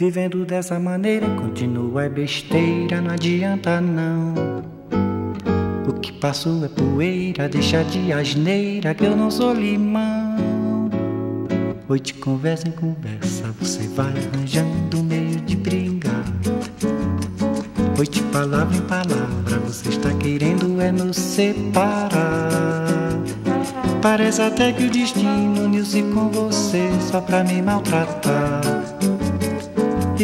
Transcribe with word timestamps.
Vivendo 0.00 0.46
dessa 0.46 0.80
maneira 0.80 1.28
continua 1.36 2.04
é 2.04 2.08
besteira, 2.08 3.02
não 3.02 3.10
adianta 3.10 3.82
não. 3.82 4.32
O 5.86 5.92
que 6.00 6.10
passou 6.10 6.64
é 6.64 6.68
poeira, 6.68 7.46
deixa 7.50 7.84
de 7.84 8.10
asneira 8.10 8.94
que 8.94 9.04
eu 9.04 9.14
não 9.14 9.30
sou 9.30 9.52
limão. 9.52 10.88
De 12.02 12.14
conversa 12.14 12.66
em 12.66 12.70
conversa, 12.70 13.54
você 13.60 13.86
vai 13.88 14.06
arranjando 14.06 15.02
meio 15.02 15.38
de 15.42 15.54
brigar. 15.54 16.24
De 18.10 18.22
palavra 18.32 18.74
em 18.74 18.80
palavra, 18.80 19.58
você 19.66 19.90
está 19.90 20.14
querendo 20.14 20.80
é 20.80 20.90
nos 20.90 21.18
separar. 21.18 22.88
Parece 24.00 24.40
até 24.40 24.72
que 24.72 24.84
o 24.84 24.90
destino 24.90 25.64
uniu-se 25.64 26.02
com 26.04 26.30
você 26.30 26.88
só 27.10 27.20
pra 27.20 27.44
me 27.44 27.60
maltratar. 27.60 28.49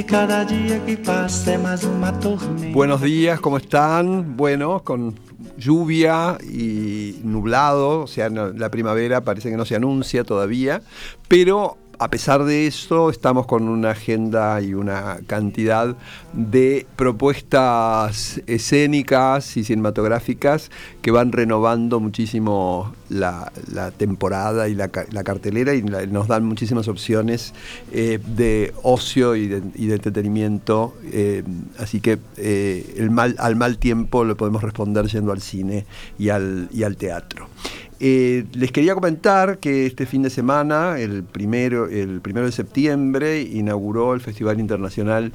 Cada 0.04 0.44
día 0.44 0.84
que 0.84 0.96
pasa 0.98 1.54
es 1.54 1.61
más. 1.61 1.86
Buenos 2.72 3.00
días, 3.00 3.40
¿cómo 3.40 3.57
están? 3.57 4.36
Bueno, 4.36 4.82
con 4.84 5.14
lluvia 5.57 6.36
y 6.43 7.21
nublado, 7.25 8.00
o 8.00 8.07
sea, 8.07 8.29
la 8.29 8.71
primavera 8.71 9.22
parece 9.22 9.50
que 9.50 9.57
no 9.57 9.64
se 9.64 9.74
anuncia 9.74 10.24
todavía, 10.24 10.82
pero 11.29 11.79
a 11.99 12.09
pesar 12.09 12.45
de 12.45 12.67
eso, 12.67 13.11
estamos 13.11 13.46
con 13.46 13.68
una 13.68 13.91
agenda 13.91 14.61
y 14.61 14.75
una 14.75 15.18
cantidad 15.27 15.96
de 16.32 16.86
propuestas 16.96 18.41
escénicas 18.46 19.57
y 19.57 19.64
cinematográficas 19.64 20.71
que 21.03 21.11
van 21.11 21.32
renovando 21.32 22.00
muchísimo 22.00 22.93
la, 23.09 23.50
temporada 23.96 24.69
y 24.69 24.75
la, 24.75 24.89
cartelera 24.89 25.75
y 25.75 25.82
nos 25.82 26.29
dan 26.29 26.45
muchísimas 26.45 26.89
opciones 26.89 27.55
eh, 27.93 28.19
de 28.27 28.72
ocio 28.83 29.36
y 29.36 29.47
de, 29.49 29.63
entretenimiento. 29.94 30.94
Eh, 31.13 31.43
así 31.79 32.00
que 32.00 32.19
eh, 32.36 33.08
al 33.38 33.56
mal 33.56 33.78
tiempo 33.78 34.25
lo 34.25 34.36
podemos 34.36 34.62
responder 34.62 35.06
yendo 35.06 35.33
al 35.33 35.41
cine 35.41 35.86
y 36.19 36.31
al 36.31 36.97
teatro. 36.98 37.48
Eh, 37.98 38.44
les 38.52 38.72
quería 38.72 38.94
comentar 38.94 39.58
que 39.58 39.86
este 39.86 40.05
fin 40.05 40.22
de 40.22 40.30
semana, 40.30 40.98
el 40.98 41.25
primero, 41.25 41.89
el 41.89 42.20
primero 42.20 42.47
de 42.47 42.53
septiembre, 42.53 43.41
inauguró 43.41 44.14
el 44.14 44.20
Festival 44.20 44.61
Internacional 44.61 45.33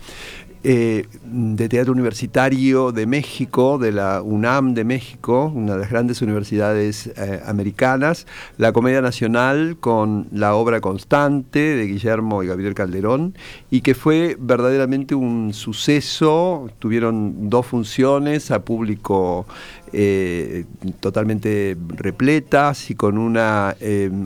eh, 0.64 1.08
de 1.24 1.70
Teatro 1.70 1.92
Universitario 1.92 2.92
de 2.92 3.08
México, 3.08 3.80
de 3.80 3.92
la 3.92 4.22
UNAM 4.22 4.76
de 4.76 4.84
México, 4.84 5.52
una 5.56 5.74
de 5.74 5.80
las 5.80 5.90
grandes 5.90 6.22
universidades 6.22 7.08
eh, 7.08 7.42
americanas, 7.48 8.28
la 8.60 8.72
Comedia 8.72 9.02
Nacional 9.02 9.78
con 9.80 10.28
la 10.32 10.54
obra 10.54 10.80
Constante 10.80 11.60
de 11.60 11.88
Guillermo 11.88 12.44
y 12.44 12.48
Gabriel 12.48 12.76
Calderón, 12.76 13.34
y 13.72 13.82
que 13.82 13.96
fue 13.96 14.38
verdaderamente 14.40 15.16
un 15.16 15.52
suceso. 15.54 16.70
Tuvieron 16.78 17.50
dos 17.50 17.66
funciones 17.66 18.52
a 18.52 18.64
público 18.64 19.48
eh, 19.94 20.66
totalmente 21.00 21.76
repletas 21.96 22.92
y 22.92 22.96
con 22.96 23.18
una 23.18 23.76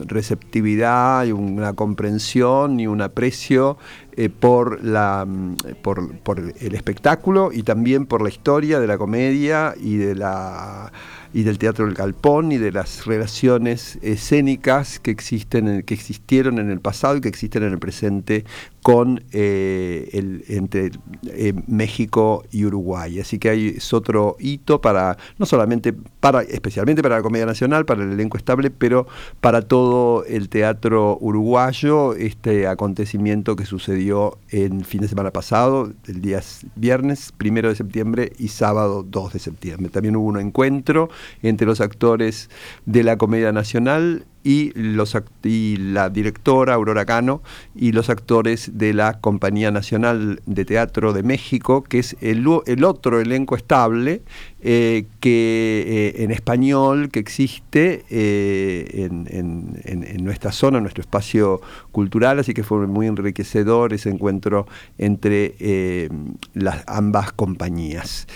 receptividad 0.06 1.24
y 1.24 1.32
una 1.32 1.72
comprensión 1.72 2.78
y 2.78 2.86
un 2.86 3.00
aprecio 3.00 3.78
eh, 4.16 4.30
por, 4.30 4.82
la, 4.82 5.24
mm, 5.26 5.56
por, 5.82 6.16
por, 6.18 6.38
el 6.38 6.74
espectáculo 6.74 7.50
y 7.52 7.62
también 7.62 8.06
por 8.06 8.22
la 8.22 8.28
historia 8.28 8.80
de 8.80 8.86
la 8.86 8.96
comedia 8.96 9.74
y 9.78 9.96
de 9.96 10.14
la 10.14 10.90
y 11.32 11.42
del 11.42 11.58
teatro 11.58 11.86
del 11.86 11.94
galpón 11.94 12.52
y 12.52 12.58
de 12.58 12.72
las 12.72 13.06
relaciones 13.06 13.98
escénicas 14.02 14.98
que 14.98 15.10
existen 15.10 15.82
que 15.82 15.94
existieron 15.94 16.58
en 16.58 16.70
el 16.70 16.80
pasado 16.80 17.16
y 17.16 17.20
que 17.20 17.28
existen 17.28 17.62
en 17.62 17.72
el 17.72 17.78
presente 17.78 18.44
con 18.86 19.24
eh, 19.32 20.10
el, 20.12 20.44
entre 20.46 20.92
eh, 21.26 21.52
México 21.66 22.44
y 22.52 22.64
Uruguay. 22.66 23.18
Así 23.18 23.40
que 23.40 23.50
hay, 23.50 23.74
es 23.78 23.92
otro 23.92 24.36
hito 24.38 24.80
para, 24.80 25.16
no 25.38 25.46
solamente 25.46 25.92
para, 25.92 26.42
especialmente 26.42 27.02
para 27.02 27.16
la 27.16 27.22
Comedia 27.22 27.46
Nacional, 27.46 27.84
para 27.84 28.04
el 28.04 28.12
elenco 28.12 28.36
estable, 28.36 28.70
pero 28.70 29.08
para 29.40 29.62
todo 29.62 30.24
el 30.26 30.48
teatro 30.48 31.18
uruguayo, 31.20 32.14
este 32.14 32.68
acontecimiento 32.68 33.56
que 33.56 33.66
sucedió 33.66 34.38
en 34.50 34.84
fin 34.84 35.00
de 35.00 35.08
semana 35.08 35.32
pasado, 35.32 35.90
el 36.06 36.20
día 36.20 36.40
viernes 36.76 37.32
primero 37.36 37.68
de 37.68 37.74
septiembre 37.74 38.34
y 38.38 38.48
sábado 38.48 39.02
2 39.02 39.32
de 39.32 39.38
septiembre. 39.40 39.88
También 39.88 40.14
hubo 40.14 40.28
un 40.28 40.38
encuentro 40.38 41.08
entre 41.42 41.66
los 41.66 41.80
actores 41.80 42.50
de 42.84 43.02
la 43.02 43.18
Comedia 43.18 43.52
Nacional 43.52 44.26
y, 44.46 44.70
los, 44.76 45.18
y 45.42 45.76
la 45.76 46.08
directora 46.08 46.74
Aurora 46.74 47.04
Cano 47.04 47.42
y 47.74 47.90
los 47.90 48.10
actores 48.10 48.78
de 48.78 48.94
la 48.94 49.18
Compañía 49.20 49.72
Nacional 49.72 50.40
de 50.46 50.64
Teatro 50.64 51.12
de 51.12 51.24
México, 51.24 51.82
que 51.82 51.98
es 51.98 52.16
el, 52.20 52.46
otro 52.84 53.20
elenco 53.20 53.56
estable 53.56 54.22
eh, 54.60 55.06
que 55.18 56.12
eh, 56.16 56.22
en 56.22 56.30
español 56.30 57.10
que 57.10 57.18
existe 57.18 58.04
eh, 58.08 59.08
en, 59.10 60.24
nuestra 60.24 60.52
zona, 60.52 60.78
en 60.78 60.84
nuestro 60.84 61.00
espacio 61.00 61.60
cultural, 61.90 62.38
así 62.38 62.54
que 62.54 62.62
fue 62.62 62.86
muy 62.86 63.08
enriquecedor 63.08 63.94
ese 63.94 64.10
encuentro 64.10 64.68
entre 64.96 66.08
las 66.54 66.84
ambas 66.86 67.32
compañías. 67.32 68.28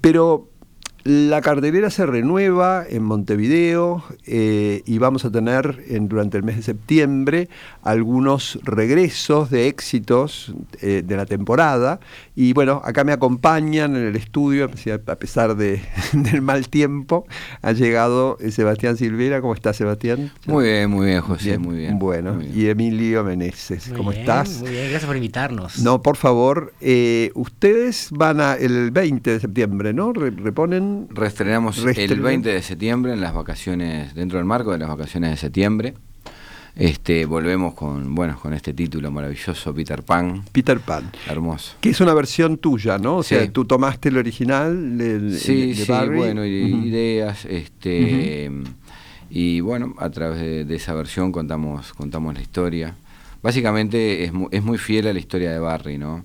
pero 0.00 0.51
la 1.04 1.40
cartelera 1.40 1.90
se 1.90 2.06
renueva 2.06 2.84
en 2.88 3.02
Montevideo 3.02 4.04
eh, 4.24 4.82
y 4.86 4.98
vamos 4.98 5.24
a 5.24 5.32
tener 5.32 5.82
en, 5.88 6.08
durante 6.08 6.36
el 6.36 6.44
mes 6.44 6.56
de 6.56 6.62
septiembre 6.62 7.48
algunos 7.82 8.60
regresos 8.62 9.50
de 9.50 9.66
éxitos 9.66 10.54
eh, 10.80 11.02
de 11.04 11.16
la 11.16 11.26
temporada. 11.26 11.98
Y 12.36 12.52
bueno, 12.52 12.80
acá 12.84 13.02
me 13.02 13.12
acompañan 13.12 13.96
en 13.96 14.06
el 14.06 14.16
estudio, 14.16 14.70
a 15.06 15.16
pesar 15.16 15.56
de, 15.56 15.82
del 16.12 16.40
mal 16.40 16.68
tiempo, 16.68 17.26
ha 17.62 17.72
llegado 17.72 18.38
eh, 18.40 18.52
Sebastián 18.52 18.96
Silvera. 18.96 19.40
¿Cómo 19.40 19.54
estás, 19.54 19.76
Sebastián? 19.76 20.30
Muy 20.46 20.64
bien, 20.64 20.90
muy 20.90 21.06
bien, 21.06 21.20
José, 21.20 21.58
muy 21.58 21.78
bien. 21.78 21.98
Bueno, 21.98 22.40
y 22.42 22.68
Emilio 22.68 23.24
Meneses, 23.24 23.92
¿cómo 23.96 24.12
estás? 24.12 24.60
Muy 24.60 24.70
bien, 24.70 24.84
gracias 24.84 25.06
por 25.06 25.16
invitarnos. 25.16 25.78
No, 25.80 26.00
por 26.00 26.16
favor, 26.16 26.72
ustedes 27.34 28.08
van 28.12 28.40
a 28.40 28.54
el 28.54 28.92
20 28.92 29.30
de 29.32 29.40
septiembre, 29.40 29.92
¿no? 29.92 30.12
reponen 30.12 30.91
Reestrenamos 31.10 31.78
el 31.78 32.20
20 32.20 32.48
de 32.48 32.62
septiembre 32.62 33.12
en 33.12 33.20
las 33.20 33.34
vacaciones, 33.34 34.14
dentro 34.14 34.38
del 34.38 34.46
marco 34.46 34.72
de 34.72 34.78
las 34.78 34.88
vacaciones 34.88 35.30
de 35.30 35.36
septiembre. 35.36 35.94
Este, 36.74 37.26
volvemos 37.26 37.74
con, 37.74 38.14
bueno, 38.14 38.38
con 38.40 38.54
este 38.54 38.72
título 38.72 39.10
maravilloso, 39.10 39.74
Peter 39.74 40.02
Pan. 40.02 40.42
Peter 40.52 40.80
Pan. 40.80 41.10
Hermoso. 41.28 41.76
Que 41.80 41.90
es 41.90 42.00
una 42.00 42.14
versión 42.14 42.56
tuya, 42.56 42.96
¿no? 42.96 43.16
O 43.16 43.22
sea, 43.22 43.50
tú 43.52 43.66
tomaste 43.66 44.08
el 44.08 44.16
original 44.16 44.96
de, 44.96 45.38
sí, 45.38 45.74
sí, 45.74 45.92
bueno, 46.14 46.46
ideas, 46.46 47.44
este, 47.44 48.50
y 49.28 49.60
bueno, 49.60 49.94
a 49.98 50.08
través 50.08 50.66
de, 50.66 50.74
esa 50.74 50.94
versión 50.94 51.30
contamos, 51.30 51.92
contamos 51.92 52.34
la 52.34 52.40
historia. 52.40 52.96
Básicamente 53.42 54.24
es, 54.24 54.32
es 54.50 54.62
muy 54.62 54.78
fiel 54.78 55.08
a 55.08 55.12
la 55.12 55.18
historia 55.18 55.52
de 55.52 55.58
Barry, 55.58 55.98
¿no? 55.98 56.22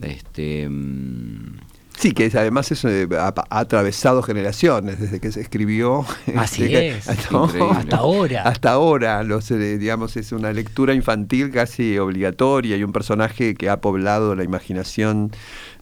Este 0.00 0.66
mm, 0.68 1.56
Sí, 2.02 2.10
que 2.10 2.28
además 2.34 2.68
eso 2.72 2.88
eh, 2.88 3.06
ha, 3.16 3.32
atravesado 3.48 4.24
generaciones 4.24 4.98
desde 4.98 5.20
que 5.20 5.30
se 5.30 5.40
escribió. 5.40 6.04
Así 6.36 6.64
este, 6.64 6.88
es. 6.88 7.08
Hasta 7.08 7.96
ahora. 7.96 8.42
Hasta 8.42 8.72
ahora, 8.72 9.22
los, 9.22 9.48
eh, 9.52 9.78
digamos, 9.78 10.16
es 10.16 10.32
una 10.32 10.52
lectura 10.52 10.94
infantil 10.94 11.52
casi 11.52 11.98
obligatoria 11.98 12.76
y 12.76 12.82
un 12.82 12.90
personaje 12.90 13.54
que 13.54 13.68
ha 13.70 13.80
poblado 13.80 14.34
la 14.34 14.42
imaginación 14.42 15.30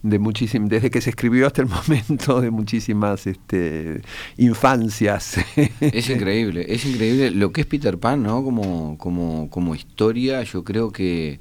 de 0.02 0.18
muchísim, 0.18 0.68
desde 0.68 0.90
que 0.90 1.00
se 1.00 1.08
escribió 1.08 1.46
hasta 1.46 1.62
el 1.62 1.68
momento 1.88 2.42
de 2.42 2.50
muchísimas 2.50 3.26
este, 3.26 4.02
infancias. 4.36 5.38
Es 5.80 6.10
increíble, 6.10 6.66
es 6.68 6.84
increíble 6.84 7.30
lo 7.30 7.50
que 7.50 7.62
es 7.62 7.66
Peter 7.66 7.96
Pan, 7.96 8.22
¿no? 8.24 8.44
Como, 8.44 8.98
como, 8.98 9.48
como 9.48 9.74
historia, 9.74 10.42
yo 10.42 10.64
creo 10.64 10.92
que 10.92 11.40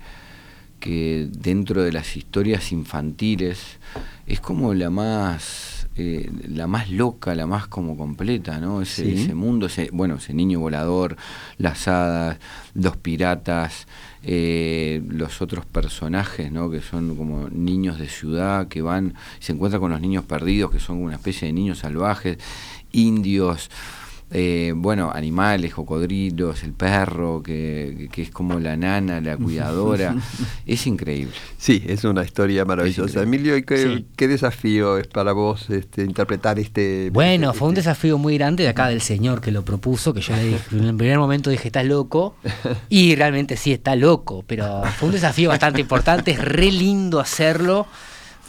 que 0.79 1.27
dentro 1.31 1.83
de 1.83 1.91
las 1.91 2.15
historias 2.17 2.71
infantiles 2.71 3.77
es 4.27 4.39
como 4.39 4.73
la 4.73 4.89
más 4.89 5.79
eh, 6.01 6.31
la 6.47 6.65
más 6.65 6.89
loca, 6.89 7.35
la 7.35 7.45
más 7.45 7.67
como 7.67 7.97
completa, 7.97 8.57
¿no? 8.59 8.81
Ese, 8.81 9.11
ese 9.11 9.33
mundo, 9.33 9.65
ese, 9.65 9.89
bueno, 9.91 10.15
ese 10.15 10.33
niño 10.33 10.61
volador, 10.61 11.17
las 11.57 11.89
hadas, 11.89 12.37
los 12.73 12.95
piratas, 12.95 13.85
eh, 14.23 15.01
los 15.09 15.41
otros 15.41 15.65
personajes, 15.65 16.53
¿no? 16.53 16.71
Que 16.71 16.79
son 16.79 17.17
como 17.17 17.49
niños 17.49 17.99
de 17.99 18.07
ciudad 18.07 18.69
que 18.69 18.81
van, 18.81 19.13
se 19.39 19.51
encuentran 19.51 19.81
con 19.81 19.91
los 19.91 19.99
niños 19.99 20.23
perdidos, 20.23 20.71
que 20.71 20.79
son 20.79 21.03
una 21.03 21.15
especie 21.15 21.47
de 21.47 21.53
niños 21.53 21.79
salvajes, 21.79 22.37
indios, 22.93 23.69
Eh, 24.31 24.73
bueno, 24.75 25.11
animales, 25.11 25.73
cocodrilos, 25.73 26.63
el 26.63 26.73
perro, 26.73 27.41
que, 27.41 28.09
es 28.15 28.29
como 28.29 28.59
la 28.59 28.77
nana, 28.77 29.21
la 29.21 29.37
cuidadora. 29.37 30.15
es 30.65 30.85
increíble. 30.85 31.33
Sí, 31.57 31.83
es 31.87 32.03
una 32.03 32.23
historia 32.23 32.63
maravillosa. 32.65 33.23
Emilio, 33.23 33.55
qué, 33.65 34.05
qué, 34.15 34.27
desafío 34.27 34.97
es 34.97 35.07
para 35.07 35.31
vos 35.31 35.69
este, 35.69 36.03
interpretar 36.03 36.59
este... 36.59 37.09
Bueno, 37.11 37.47
este, 37.47 37.59
fue 37.59 37.67
un 37.69 37.73
este 37.73 37.89
desafío 37.89 38.17
muy 38.17 38.37
grande 38.37 38.63
de 38.63 38.69
acá 38.69 38.87
del 38.87 39.01
señor 39.01 39.41
que 39.41 39.51
lo 39.51 39.63
propuso, 39.63 40.13
que 40.13 40.21
yo 40.21 40.35
le 40.35 40.43
dije, 40.43 40.75
en 40.75 40.83
el 40.83 40.95
primer 40.95 41.17
momento 41.17 41.49
dije, 41.49 41.67
estás 41.67 41.85
loco. 41.85 42.35
Y 42.89 43.15
realmente 43.15 43.55
sí, 43.57 43.71
está 43.71 43.95
loco, 43.95 44.43
pero 44.47 44.83
fue 44.97 45.09
un 45.09 45.13
desafío 45.13 45.49
bastante 45.49 45.81
importante, 45.81 46.31
es 46.31 46.39
re 46.39 46.71
lindo 46.71 47.19
hacerlo 47.19 47.87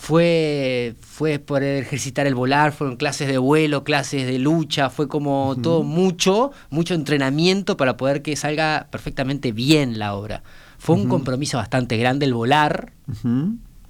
fue, 0.01 0.95
fue 1.03 1.39
poder 1.39 1.83
ejercitar 1.83 2.27
el 2.27 2.35
volar, 2.35 2.73
fueron 2.73 2.97
clases 2.97 3.29
de 3.29 3.37
vuelo, 3.37 3.85
clases 3.85 4.27
de 4.27 4.39
lucha, 4.39 4.89
fue 4.89 5.09
como 5.09 5.57
todo 5.63 5.83
mucho, 5.83 6.53
mucho 6.71 6.95
entrenamiento 6.95 7.77
para 7.77 7.99
poder 7.99 8.23
que 8.23 8.35
salga 8.35 8.89
perfectamente 8.91 9.53
bien 9.53 9.99
la 9.99 10.15
obra. 10.15 10.43
Fue 10.79 10.97
un 10.97 11.07
compromiso 11.07 11.59
bastante 11.59 11.99
grande 11.99 12.25
el 12.25 12.33
volar 12.33 12.95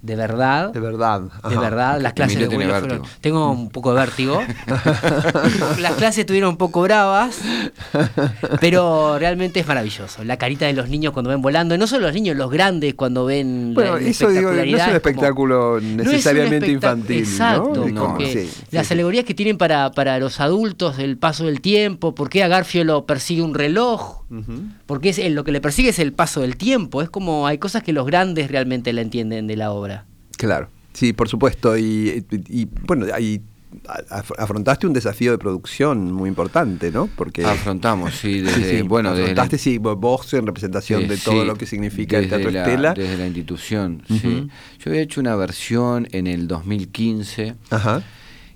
de 0.01 0.15
verdad. 0.15 0.73
De 0.73 0.79
verdad. 0.79 1.21
De 1.47 1.57
verdad, 1.57 2.01
las 2.01 2.13
clases 2.13 2.39
de 2.39 2.47
vuelo 2.47 2.79
fueron, 2.79 3.03
Tengo 3.21 3.51
un 3.51 3.69
poco 3.69 3.93
de 3.93 3.99
vértigo. 3.99 4.41
las 5.79 5.93
clases 5.93 6.19
estuvieron 6.19 6.49
un 6.49 6.57
poco 6.57 6.81
bravas, 6.81 7.39
pero 8.59 9.19
realmente 9.19 9.59
es 9.59 9.67
maravilloso. 9.67 10.23
La 10.23 10.37
carita 10.37 10.65
de 10.65 10.73
los 10.73 10.89
niños 10.89 11.13
cuando 11.13 11.29
ven 11.29 11.41
volando, 11.41 11.77
no 11.77 11.85
solo 11.85 12.07
los 12.07 12.15
niños, 12.15 12.35
los 12.35 12.49
grandes 12.49 12.95
cuando 12.95 13.25
ven. 13.25 13.73
Bueno, 13.75 13.97
eso 13.97 14.29
digo, 14.29 14.51
no 14.51 14.61
es 14.61 14.87
un 14.87 14.95
espectáculo 14.95 15.79
necesariamente 15.79 16.71
infantil. 16.71 17.19
Exacto, 17.19 17.85
las 18.71 18.91
alegorías 18.91 19.23
que 19.23 19.35
tienen 19.35 19.57
para, 19.57 19.91
para 19.91 20.17
los 20.17 20.39
adultos, 20.39 20.97
el 20.97 21.17
paso 21.17 21.45
del 21.45 21.61
tiempo, 21.61 22.15
por 22.15 22.29
qué 22.29 22.43
a 22.43 22.47
Garfio 22.47 22.83
lo 22.83 23.05
persigue 23.05 23.43
un 23.43 23.53
reloj, 23.53 24.23
porque 24.87 25.09
es, 25.09 25.31
lo 25.31 25.43
que 25.43 25.51
le 25.51 25.61
persigue 25.61 25.89
es 25.89 25.99
el 25.99 26.13
paso 26.13 26.41
del 26.41 26.57
tiempo. 26.57 27.01
Es 27.01 27.09
como 27.09 27.45
hay 27.45 27.59
cosas 27.59 27.83
que 27.83 27.93
los 27.93 28.05
grandes 28.07 28.49
realmente 28.49 28.93
la 28.93 29.01
entienden 29.01 29.45
de 29.45 29.55
la 29.57 29.71
obra. 29.71 29.90
Claro, 30.41 30.69
sí, 30.93 31.13
por 31.13 31.29
supuesto. 31.29 31.77
Y, 31.77 32.25
bueno, 32.87 33.05
ahí 33.13 33.43
afrontaste 34.09 34.87
un 34.87 34.93
desafío 34.93 35.31
de 35.31 35.37
producción 35.37 36.11
muy 36.11 36.29
importante, 36.29 36.89
¿no? 36.91 37.07
Porque 37.15 37.45
afrontamos, 37.45 38.15
sí, 38.15 38.39
desde, 38.41 38.81
bueno, 38.81 39.11
afrontaste 39.11 39.59
sí, 39.59 39.77
vos 39.77 40.33
en 40.33 40.47
representación 40.47 41.07
de 41.07 41.17
todo 41.17 41.45
lo 41.45 41.55
que 41.55 41.67
significa 41.67 42.17
el 42.17 42.27
Teatro 42.27 42.49
Estela. 42.49 42.95
Desde 42.95 43.17
la 43.17 43.25
institución, 43.27 44.01
sí. 44.07 44.47
Yo 44.79 44.89
había 44.89 45.01
hecho 45.01 45.21
una 45.21 45.35
versión 45.35 46.07
en 46.11 46.25
el 46.25 46.47
2015. 46.47 47.53
Ajá. 47.69 48.01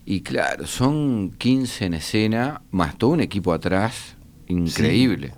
Y 0.07 0.21
claro, 0.21 0.65
son 0.65 1.33
15 1.37 1.85
en 1.85 1.93
escena, 1.93 2.63
más 2.71 2.97
todo 2.97 3.11
un 3.11 3.21
equipo 3.21 3.53
atrás, 3.53 4.15
increíble. 4.47 5.33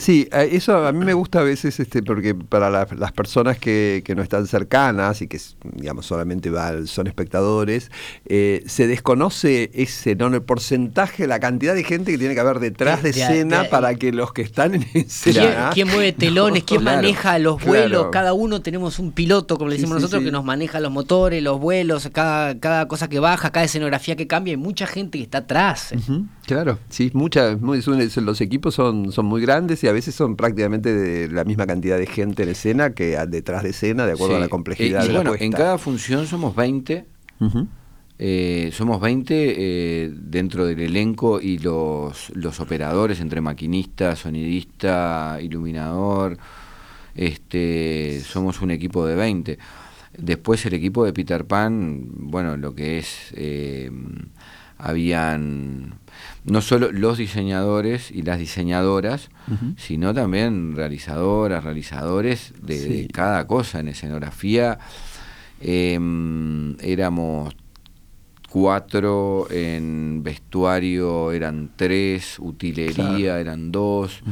Sí, 0.00 0.26
eh, 0.32 0.48
eso 0.52 0.86
a 0.86 0.92
mí 0.92 1.04
me 1.04 1.12
gusta 1.12 1.40
a 1.40 1.42
veces, 1.42 1.78
este, 1.78 2.02
porque 2.02 2.34
para 2.34 2.70
las 2.70 3.12
personas 3.12 3.58
que, 3.58 4.02
no 4.16 4.22
están 4.22 4.46
cercanas 4.46 5.20
y 5.20 5.28
que, 5.28 5.38
digamos, 5.74 6.06
solamente 6.06 6.50
son 6.86 7.06
espectadores, 7.06 7.90
eh, 8.24 8.64
se 8.66 8.86
desconoce 8.86 9.70
ese, 9.74 10.16
¿no? 10.16 10.28
El 10.28 10.40
porcentaje, 10.40 11.26
la 11.26 11.38
cantidad 11.38 11.74
de 11.74 11.84
gente 11.84 12.12
que 12.12 12.18
tiene 12.18 12.32
que 12.32 12.40
haber 12.40 12.60
detrás 12.60 13.02
de, 13.02 13.10
escena 13.10 13.64
para 13.68 13.94
que 13.94 14.10
los 14.10 14.32
que 14.32 14.40
están 14.40 14.74
en 14.74 14.86
escena... 14.94 15.70
¿Quién, 15.74 15.88
mueve 15.88 16.12
telones? 16.18 16.64
¿Quién 16.64 16.82
maneja 16.82 17.38
los 17.38 17.62
vuelos? 17.62 18.06
Cada 18.10 18.32
uno 18.32 18.62
tenemos 18.62 18.98
un 18.98 19.12
piloto, 19.12 19.58
como 19.58 19.68
le 19.68 19.76
decimos 19.76 19.96
nosotros, 19.96 20.24
que 20.24 20.32
nos 20.32 20.44
maneja 20.44 20.80
los 20.80 20.90
motores, 20.90 21.42
los 21.42 21.60
vuelos, 21.60 22.08
cada, 22.10 22.58
cada 22.58 22.88
cosa 22.88 23.10
que 23.10 23.18
baja, 23.18 23.52
cada 23.52 23.66
escenografía 23.66 24.16
que 24.16 24.26
cambia, 24.26 24.52
hay 24.52 24.56
mucha 24.56 24.86
gente 24.86 25.18
que 25.18 25.24
está 25.24 25.38
atrás. 25.38 25.92
Claro, 26.46 26.78
sí, 26.88 27.10
muchas, 27.12 27.58
los 27.60 28.40
equipos 28.40 28.74
son, 28.74 29.12
son 29.12 29.26
muy 29.26 29.42
grandes 29.42 29.84
y 29.84 29.89
a 29.90 29.92
veces 29.92 30.14
son 30.14 30.36
prácticamente 30.36 30.94
de 30.94 31.28
la 31.28 31.44
misma 31.44 31.66
cantidad 31.66 31.98
de 31.98 32.06
gente 32.06 32.44
en 32.44 32.50
escena 32.50 32.90
que 32.90 33.18
detrás 33.28 33.62
de 33.62 33.70
escena, 33.70 34.06
de 34.06 34.12
acuerdo 34.12 34.36
a 34.36 34.40
la 34.40 34.48
complejidad. 34.48 35.04
Eh, 35.08 35.12
bueno, 35.12 35.34
en 35.38 35.52
cada 35.52 35.78
función 35.78 36.26
somos 36.26 36.56
20. 36.56 37.06
Eh, 38.22 38.70
somos 38.72 39.00
20 39.00 39.34
eh, 39.34 40.10
dentro 40.14 40.66
del 40.66 40.80
elenco 40.80 41.40
y 41.40 41.58
los, 41.58 42.30
los 42.34 42.60
operadores 42.60 43.20
entre 43.20 43.40
maquinista, 43.40 44.16
sonidista, 44.16 45.38
iluminador. 45.40 46.36
Este, 47.14 48.20
somos 48.20 48.60
un 48.60 48.70
equipo 48.70 49.06
de 49.06 49.14
20. 49.14 49.58
Después 50.18 50.64
el 50.66 50.74
equipo 50.74 51.04
de 51.04 51.12
Peter 51.12 51.46
Pan, 51.46 52.04
bueno, 52.10 52.56
lo 52.56 52.74
que 52.74 52.98
es, 52.98 53.32
habían 54.82 55.94
no 56.44 56.60
solo 56.60 56.90
los 56.92 57.18
diseñadores 57.18 58.10
y 58.10 58.22
las 58.22 58.38
diseñadoras, 58.38 59.30
sino 59.76 60.14
también 60.14 60.74
realizadoras, 60.74 61.64
realizadores 61.64 62.54
de, 62.62 63.08
cada 63.12 63.46
cosa 63.46 63.80
en 63.80 63.88
escenografía. 63.88 64.78
Em, 65.60 66.76
éramos 66.80 67.54
cuatro, 68.48 69.46
en 69.50 70.22
vestuario 70.22 71.32
eran 71.32 71.70
tres, 71.76 72.38
utilería 72.38 73.38
eran 73.38 73.70
dos, 73.70 74.22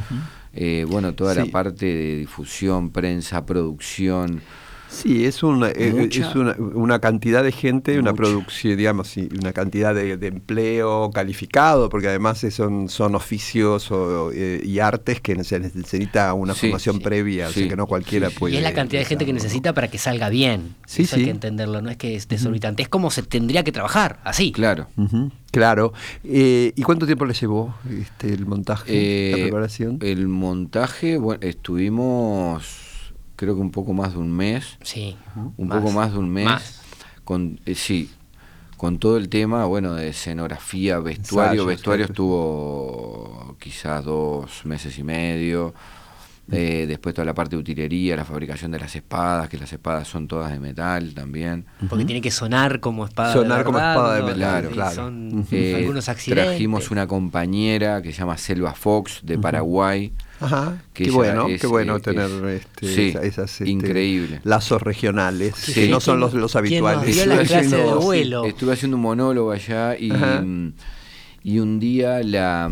eh, 0.53 0.85
bueno, 0.89 1.13
toda 1.13 1.35
la 1.35 1.45
parte 1.45 1.85
de 1.85 2.17
difusión, 2.17 2.89
prensa, 2.89 3.45
producción. 3.45 4.41
Sí, 4.89 5.25
es 5.25 5.43
una, 5.43 5.69
eh, 5.69 6.09
es 6.11 6.35
una, 6.35 6.55
una, 6.57 6.99
cantidad 6.99 7.43
de 7.43 7.51
gente, 7.51 7.99
una 7.99 8.13
producción, 8.13 8.75
digamos, 8.75 9.15
una 9.39 9.53
cantidad 9.53 9.93
de, 9.93 10.13
empleo 10.27 11.11
calificado, 11.11 11.89
porque 11.89 12.07
además 12.07 12.45
son, 12.49 12.89
son 12.89 13.13
oficios 13.13 13.89
eh, 14.33 14.61
y 14.63 14.79
artes 14.79 15.21
que 15.21 15.41
se 15.43 15.59
necesita 15.59 16.33
una 16.33 16.55
formación 16.55 16.99
previa, 16.99 17.47
así 17.47 17.67
que 17.67 17.75
no 17.75 17.85
cualquiera 17.85 18.31
puede. 18.31 18.55
Y 18.55 18.57
es 18.57 18.63
la 18.63 18.73
cantidad 18.73 19.01
de 19.01 19.05
gente 19.05 19.25
que 19.25 19.33
necesita 19.33 19.73
para 19.73 19.89
que 19.89 19.99
salga 19.99 20.29
bien. 20.29 20.75
Sí, 20.87 21.03
Eso 21.03 21.17
hay 21.17 21.25
que 21.25 21.31
entenderlo, 21.31 21.81
no 21.81 21.91
es 21.91 21.97
que 21.97 22.15
es 22.15 22.27
desorbitante, 22.27 22.81
es 22.81 22.89
como 22.89 23.11
se 23.11 23.21
tendría 23.21 23.63
que 23.63 23.71
trabajar, 23.71 24.19
así. 24.23 24.51
Claro. 24.51 24.87
Claro. 25.51 25.93
Eh, 26.23 26.73
¿Y 26.75 26.81
cuánto 26.81 27.05
tiempo 27.05 27.25
le 27.25 27.33
llevó 27.33 27.75
este, 27.89 28.33
el 28.33 28.45
montaje, 28.45 29.31
la 29.31 29.37
preparación? 29.37 29.99
El 30.01 30.27
montaje, 30.27 31.17
bueno, 31.17 31.41
estuvimos 31.43 32.88
creo 33.39 33.55
que 33.55 33.61
un 33.61 33.71
poco 33.71 33.93
más 33.93 34.13
de 34.13 34.19
un 34.19 34.31
mes. 34.31 34.77
Sí. 34.81 35.15
Un 35.55 35.69
poco 35.69 35.91
más 35.91 36.11
de 36.11 36.19
un 36.19 36.29
mes. 36.29 36.81
Con, 37.23 37.61
eh, 37.65 37.73
sí, 37.73 38.11
con 38.75 38.99
todo 38.99 39.15
el 39.15 39.29
tema, 39.29 39.63
bueno, 39.65 39.93
de 39.93 40.09
escenografía, 40.09 40.99
vestuario. 40.99 41.65
vestuario 41.65 42.05
estuvo 42.05 43.55
quizás 43.57 44.03
dos 44.03 44.65
meses 44.65 44.97
y 44.99 45.03
medio. 45.03 45.73
Eh, 46.51 46.85
después 46.87 47.15
toda 47.15 47.25
la 47.25 47.33
parte 47.33 47.55
de 47.55 47.61
utilería, 47.61 48.17
la 48.17 48.25
fabricación 48.25 48.71
de 48.71 48.79
las 48.79 48.93
espadas, 48.95 49.47
que 49.47 49.57
las 49.57 49.71
espadas 49.71 50.07
son 50.07 50.27
todas 50.27 50.51
de 50.51 50.59
metal 50.59 51.13
también. 51.13 51.65
Porque 51.87 52.03
tiene 52.03 52.21
que 52.21 52.31
sonar 52.31 52.81
como 52.81 53.05
espada 53.05 53.31
sonar 53.31 53.63
como 53.63 53.77
espada 53.77 54.15
de 54.15 54.23
metal, 54.33 54.67
claro. 54.69 54.95
Son 54.95 55.45
algunos 55.75 56.09
accidentes. 56.09 56.45
Trajimos 56.45 56.91
una 56.91 57.07
compañera 57.07 58.01
que 58.01 58.11
se 58.11 58.19
llama 58.19 58.37
Selva 58.37 58.73
Fox 58.73 59.21
de 59.23 59.37
Paraguay. 59.37 60.11
Ajá, 60.41 60.81
qué 60.93 61.11
bueno, 61.11 61.47
qué 61.59 61.67
bueno 61.67 61.99
tener 61.99 62.29
este, 62.47 63.27
esas 63.27 63.51
este, 63.51 63.69
increíble. 63.69 64.39
lazos 64.43 64.81
regionales 64.81 65.53
que 65.73 65.89
no 65.89 65.99
son 65.99 66.19
los, 66.19 66.33
los 66.33 66.55
habituales. 66.55 67.17
Estuve 67.17 68.73
haciendo 68.73 68.95
un 68.95 69.01
monólogo 69.01 69.51
allá 69.51 69.97
y, 69.97 70.11
y 71.43 71.59
un 71.59 71.79
día 71.79 72.23
la, 72.23 72.71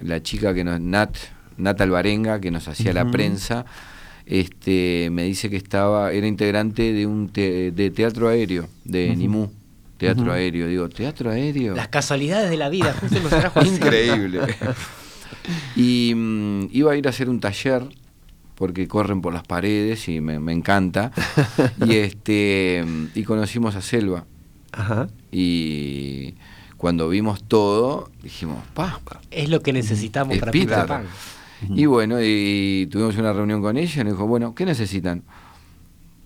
la 0.00 0.22
chica 0.22 0.54
que 0.54 0.62
nos, 0.62 0.80
Nat, 0.80 1.16
Nat 1.56 1.80
Alvarenga, 1.80 2.40
que 2.40 2.50
nos 2.50 2.68
hacía 2.68 2.92
la 2.92 3.10
prensa, 3.10 3.66
este, 4.26 5.08
me 5.10 5.24
dice 5.24 5.50
que 5.50 5.56
estaba, 5.56 6.12
era 6.12 6.26
integrante 6.26 6.92
de 6.92 7.06
un 7.06 7.32
de 7.32 7.92
teatro 7.94 8.28
aéreo, 8.28 8.68
de 8.84 9.16
Nimú. 9.16 9.50
Teatro 9.98 10.32
aéreo, 10.32 10.66
digo, 10.66 10.88
teatro 10.88 11.30
aéreo. 11.30 11.74
Las 11.74 11.88
casualidades 11.88 12.48
de 12.48 12.56
la 12.56 12.70
vida, 12.70 12.94
justo 12.98 13.20
nos 13.20 13.28
trajo 13.28 13.62
Increíble. 13.64 14.40
y 15.76 16.12
mm, 16.14 16.68
iba 16.72 16.92
a 16.92 16.96
ir 16.96 17.06
a 17.06 17.10
hacer 17.10 17.28
un 17.28 17.40
taller 17.40 17.84
porque 18.54 18.86
corren 18.86 19.22
por 19.22 19.32
las 19.32 19.42
paredes 19.42 20.08
y 20.08 20.20
me, 20.20 20.52
encanta. 20.52 21.12
y 21.86 21.96
este 21.96 22.84
y 23.14 23.22
conocimos 23.24 23.74
a 23.74 23.80
Selva. 23.80 24.26
Y 25.32 26.34
cuando 26.76 27.08
vimos 27.08 27.42
todo, 27.44 28.10
dijimos, 28.22 28.58
pa, 28.74 29.00
es 29.30 29.48
lo 29.48 29.62
que 29.62 29.72
necesitamos 29.72 30.38
para 30.38 30.52
Peter 30.52 30.86
Pan. 30.86 31.06
Y 31.68 31.86
bueno, 31.86 32.18
y 32.22 32.86
tuvimos 32.90 33.16
una 33.16 33.32
reunión 33.32 33.60
con 33.60 33.76
ella 33.76 34.00
y 34.00 34.04
nos 34.04 34.14
dijo, 34.14 34.26
bueno, 34.26 34.54
¿qué 34.54 34.64
necesitan? 34.64 35.22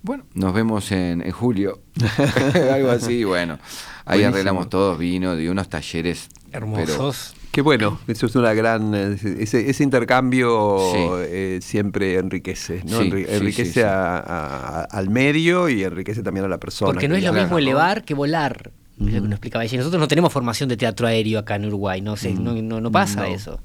Bueno, 0.02 0.24
nos 0.34 0.52
vemos 0.52 0.92
en, 0.92 1.28
julio. 1.30 1.80
Algo 2.72 2.90
así, 2.90 3.24
bueno. 3.24 3.58
Ahí 4.04 4.22
arreglamos 4.22 4.68
todos, 4.68 4.98
vino, 4.98 5.34
de 5.34 5.48
unos 5.50 5.68
talleres 5.68 6.28
hermosos. 6.52 7.34
Qué 7.54 7.62
bueno, 7.62 8.00
eso 8.08 8.26
es 8.26 8.34
una 8.34 8.52
gran. 8.52 8.92
Ese, 8.94 9.70
ese 9.70 9.82
intercambio 9.84 10.78
eh, 11.22 11.60
siempre 11.62 12.18
enriquece, 12.18 12.82
¿no? 12.84 13.00
enriquece 13.00 13.84
al 13.84 15.08
medio 15.10 15.68
y 15.68 15.84
enriquece 15.84 16.22
también 16.22 16.44
a 16.46 16.48
la 16.48 16.58
persona. 16.58 16.92
Porque 16.92 17.08
no 17.08 17.14
es 17.16 17.22
lo 17.24 17.32
mismo 17.32 17.58
elevar 17.58 18.04
que 18.04 18.14
volar. 18.14 18.70
Es 19.00 19.06
lo 19.06 19.22
que 19.22 19.28
nos 19.28 19.32
explicaba 19.32 19.64
ella. 19.64 19.74
Y 19.74 19.78
Nosotros 19.78 19.98
no 20.00 20.06
tenemos 20.06 20.32
formación 20.32 20.68
de 20.68 20.76
teatro 20.76 21.08
aéreo 21.08 21.40
acá 21.40 21.56
en 21.56 21.64
Uruguay, 21.66 22.00
no, 22.00 22.16
se- 22.16 22.32
no, 22.32 22.54
no- 22.54 22.80
no 22.80 22.92
pasa 22.92 23.22
No. 23.22 23.26
eso. 23.26 23.60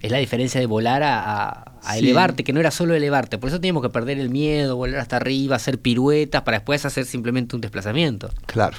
Es 0.00 0.10
la 0.10 0.18
diferencia 0.18 0.60
de 0.60 0.66
volar 0.66 1.02
a, 1.02 1.18
a- 1.18 1.72
a 1.82 1.92
Sí. 1.94 2.00
elevarte, 2.00 2.44
que 2.44 2.52
no 2.52 2.60
era 2.60 2.70
solo 2.70 2.94
elevarte. 2.94 3.38
Por 3.38 3.48
eso 3.48 3.58
teníamos 3.58 3.82
que 3.82 3.88
perder 3.88 4.18
el 4.18 4.28
miedo, 4.28 4.76
volar 4.76 5.00
hasta 5.00 5.16
arriba, 5.16 5.56
hacer 5.56 5.78
piruetas, 5.78 6.42
para 6.42 6.58
después 6.58 6.84
hacer 6.84 7.06
simplemente 7.06 7.56
un 7.56 7.62
desplazamiento. 7.62 8.28
Claro. 8.44 8.76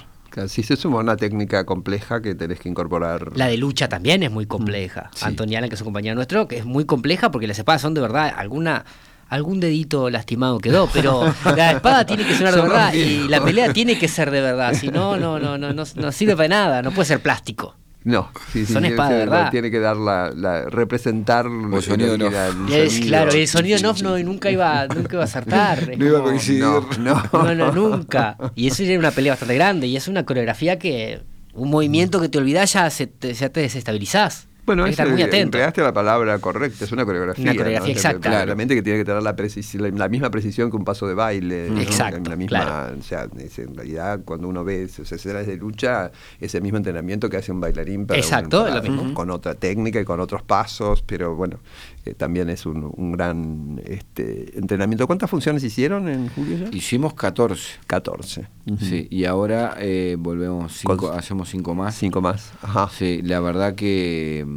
Se 0.48 0.76
suma 0.76 1.00
una 1.00 1.18
técnica 1.18 1.66
compleja 1.66 2.22
que 2.22 2.36
tenés 2.36 2.60
que 2.60 2.70
incorporar. 2.70 3.36
La 3.36 3.48
de 3.48 3.58
lucha 3.58 3.90
también 3.90 4.24
es 4.24 4.32
muy 4.32 4.46
compleja. 4.46 5.10
sí. 5.14 5.26
Antoniana, 5.26 5.68
que 5.70 5.76
es 5.76 5.82
un 5.82 5.86
compañero 5.86 6.16
nuestro, 6.16 6.48
que 6.48 6.58
es 6.58 6.66
muy 6.66 6.86
compleja 6.86 7.32
porque 7.32 7.48
las 7.48 7.58
espadas 7.58 7.82
son 7.82 7.94
de 7.94 8.02
verdad 8.02 8.34
alguna 8.36 8.86
algún 9.30 9.60
dedito 9.60 10.10
lastimado 10.10 10.58
quedó, 10.60 10.88
pero 10.94 11.34
la 11.56 11.72
espada 11.72 12.06
tiene 12.06 12.26
que 12.26 12.36
ser 12.36 12.54
de 12.54 12.62
verdad 12.62 12.94
y 12.94 13.28
la 13.28 13.44
pelea 13.44 13.74
tiene 13.74 14.00
que 14.00 14.08
ser 14.08 14.32
de 14.32 14.42
verdad, 14.42 14.74
si 14.74 14.88
no 14.88 15.18
no 15.18 15.40
no 15.40 15.58
no 15.58 15.74
no, 15.74 15.84
no 15.96 16.12
sirve 16.12 16.36
para 16.36 16.48
nada, 16.48 16.82
no 16.82 16.92
puede 16.92 17.08
ser 17.08 17.20
plástico. 17.20 17.76
No, 18.08 18.30
sí, 18.54 18.66
sí, 18.66 18.72
Son 18.74 18.82
tiene- 18.84 18.96
espadas 18.96 19.12
verdad. 19.18 19.52
Tiene 19.52 19.70
que 19.70 19.80
dar 19.80 19.98
la, 19.98 20.32
la- 20.34 20.66
representar 20.70 21.46
el- 21.46 21.82
sonido 21.84 22.16
el 22.16 22.22
Y 22.22 22.74
es, 22.74 22.94
sonido. 22.94 23.08
claro, 23.10 23.32
el 23.32 23.48
sonido 23.48 23.80
no, 23.82 23.94
no 24.02 24.18
nunca 24.20 24.50
iba 24.50 24.88
nunca 24.88 25.14
iba 25.16 25.22
a 25.24 25.26
acertar. 25.26 25.92
No 25.98 26.06
iba 26.06 26.20
a 26.20 26.24
coincidir. 26.24 26.64
No, 26.64 26.88
no. 27.00 27.24
No, 27.34 27.54
no, 27.56 27.72
nunca. 27.74 28.38
Y 28.56 28.68
eso 28.68 28.84
era 28.84 28.98
una 28.98 29.12
pelea 29.12 29.34
bastante 29.34 29.56
grande 29.56 29.88
y 29.88 29.98
es 29.98 30.08
una 30.08 30.26
coreografía 30.26 30.80
que 30.80 31.22
un 31.54 31.70
movimiento 31.70 32.22
que 32.22 32.30
te 32.30 32.38
olvidás 32.38 32.72
ya, 32.74 32.90
se 32.90 33.08
te, 33.08 33.34
ya 33.34 33.50
te 33.50 33.60
desestabilizás. 33.60 34.48
Bueno, 34.68 34.86
es, 34.86 34.92
estar 34.92 35.10
muy 35.10 35.20
eh, 35.22 35.24
atento. 35.24 35.44
empleaste 35.58 35.82
la 35.82 35.94
palabra 35.94 36.38
correcta, 36.38 36.86
es 36.86 36.92
una 36.92 37.06
coreografía. 37.06 37.44
Una 37.44 37.56
coreografía 37.56 37.94
¿no? 37.94 37.98
O 37.98 38.02
sea, 38.02 38.12
exacta. 38.12 38.30
Claramente 38.30 38.76
que 38.76 38.84
tiene 38.84 39.00
que 39.00 39.06
tener 39.06 39.24
la, 39.24 39.32
la, 39.34 39.90
la 39.98 40.10
misma 40.10 40.30
precisión 40.30 40.70
que 40.70 40.76
un 40.78 40.84
paso 40.86 41.08
de 41.08 41.14
baile. 41.16 41.70
¿no? 41.72 41.82
Exacto, 41.82 42.30
La 42.30 42.36
misma, 42.36 42.60
claro. 42.66 42.98
o 43.00 43.02
sea, 43.02 43.28
es- 43.40 43.58
en 43.58 43.74
realidad, 43.76 44.20
cuando 44.26 44.48
uno 44.48 44.64
ve 44.64 44.84
esas 44.84 45.12
escenas 45.12 45.48
de 45.48 45.56
lucha, 45.58 46.12
es 46.40 46.54
el 46.54 46.62
mismo 46.62 46.78
entrenamiento 46.78 47.30
que 47.30 47.38
hace 47.38 47.52
un 47.52 47.60
bailarín 47.62 48.06
para 48.06 48.20
Exacto, 48.20 48.64
para- 48.66 48.78
es 48.80 48.84
lo 48.86 48.92
mismo. 48.94 49.14
con 49.14 49.32
otra 49.32 49.56
técnica 49.56 50.00
y 50.00 50.06
con 50.06 50.20
otros 50.20 50.44
pasos, 50.44 51.02
pero 51.02 51.36
bueno, 51.36 51.60
eh, 52.06 52.14
también 52.14 52.50
es 52.50 52.66
un, 52.66 52.92
un 52.96 53.12
gran 53.14 53.82
este, 53.86 54.58
entrenamiento. 54.58 55.08
¿Cuántas 55.08 55.30
funciones 55.30 55.64
hicieron 55.64 56.08
en 56.10 56.28
julio 56.30 56.58
ya? 56.70 56.78
Hicimos 56.78 57.14
14. 57.14 57.80
14. 57.88 58.48
Ujú. 58.70 58.84
Sí, 58.86 59.08
y 59.10 59.24
ahora 59.26 59.76
eh, 59.80 60.16
volvemos, 60.20 60.74
cinco, 60.74 61.12
hacemos 61.12 61.50
cinco 61.50 61.74
más. 61.74 61.96
Cinco 61.96 62.20
más. 62.22 62.52
Ajá. 62.62 62.90
Sí, 62.92 63.22
la 63.24 63.40
verdad 63.40 63.76
que, 63.76 64.44
mm, 64.46 64.57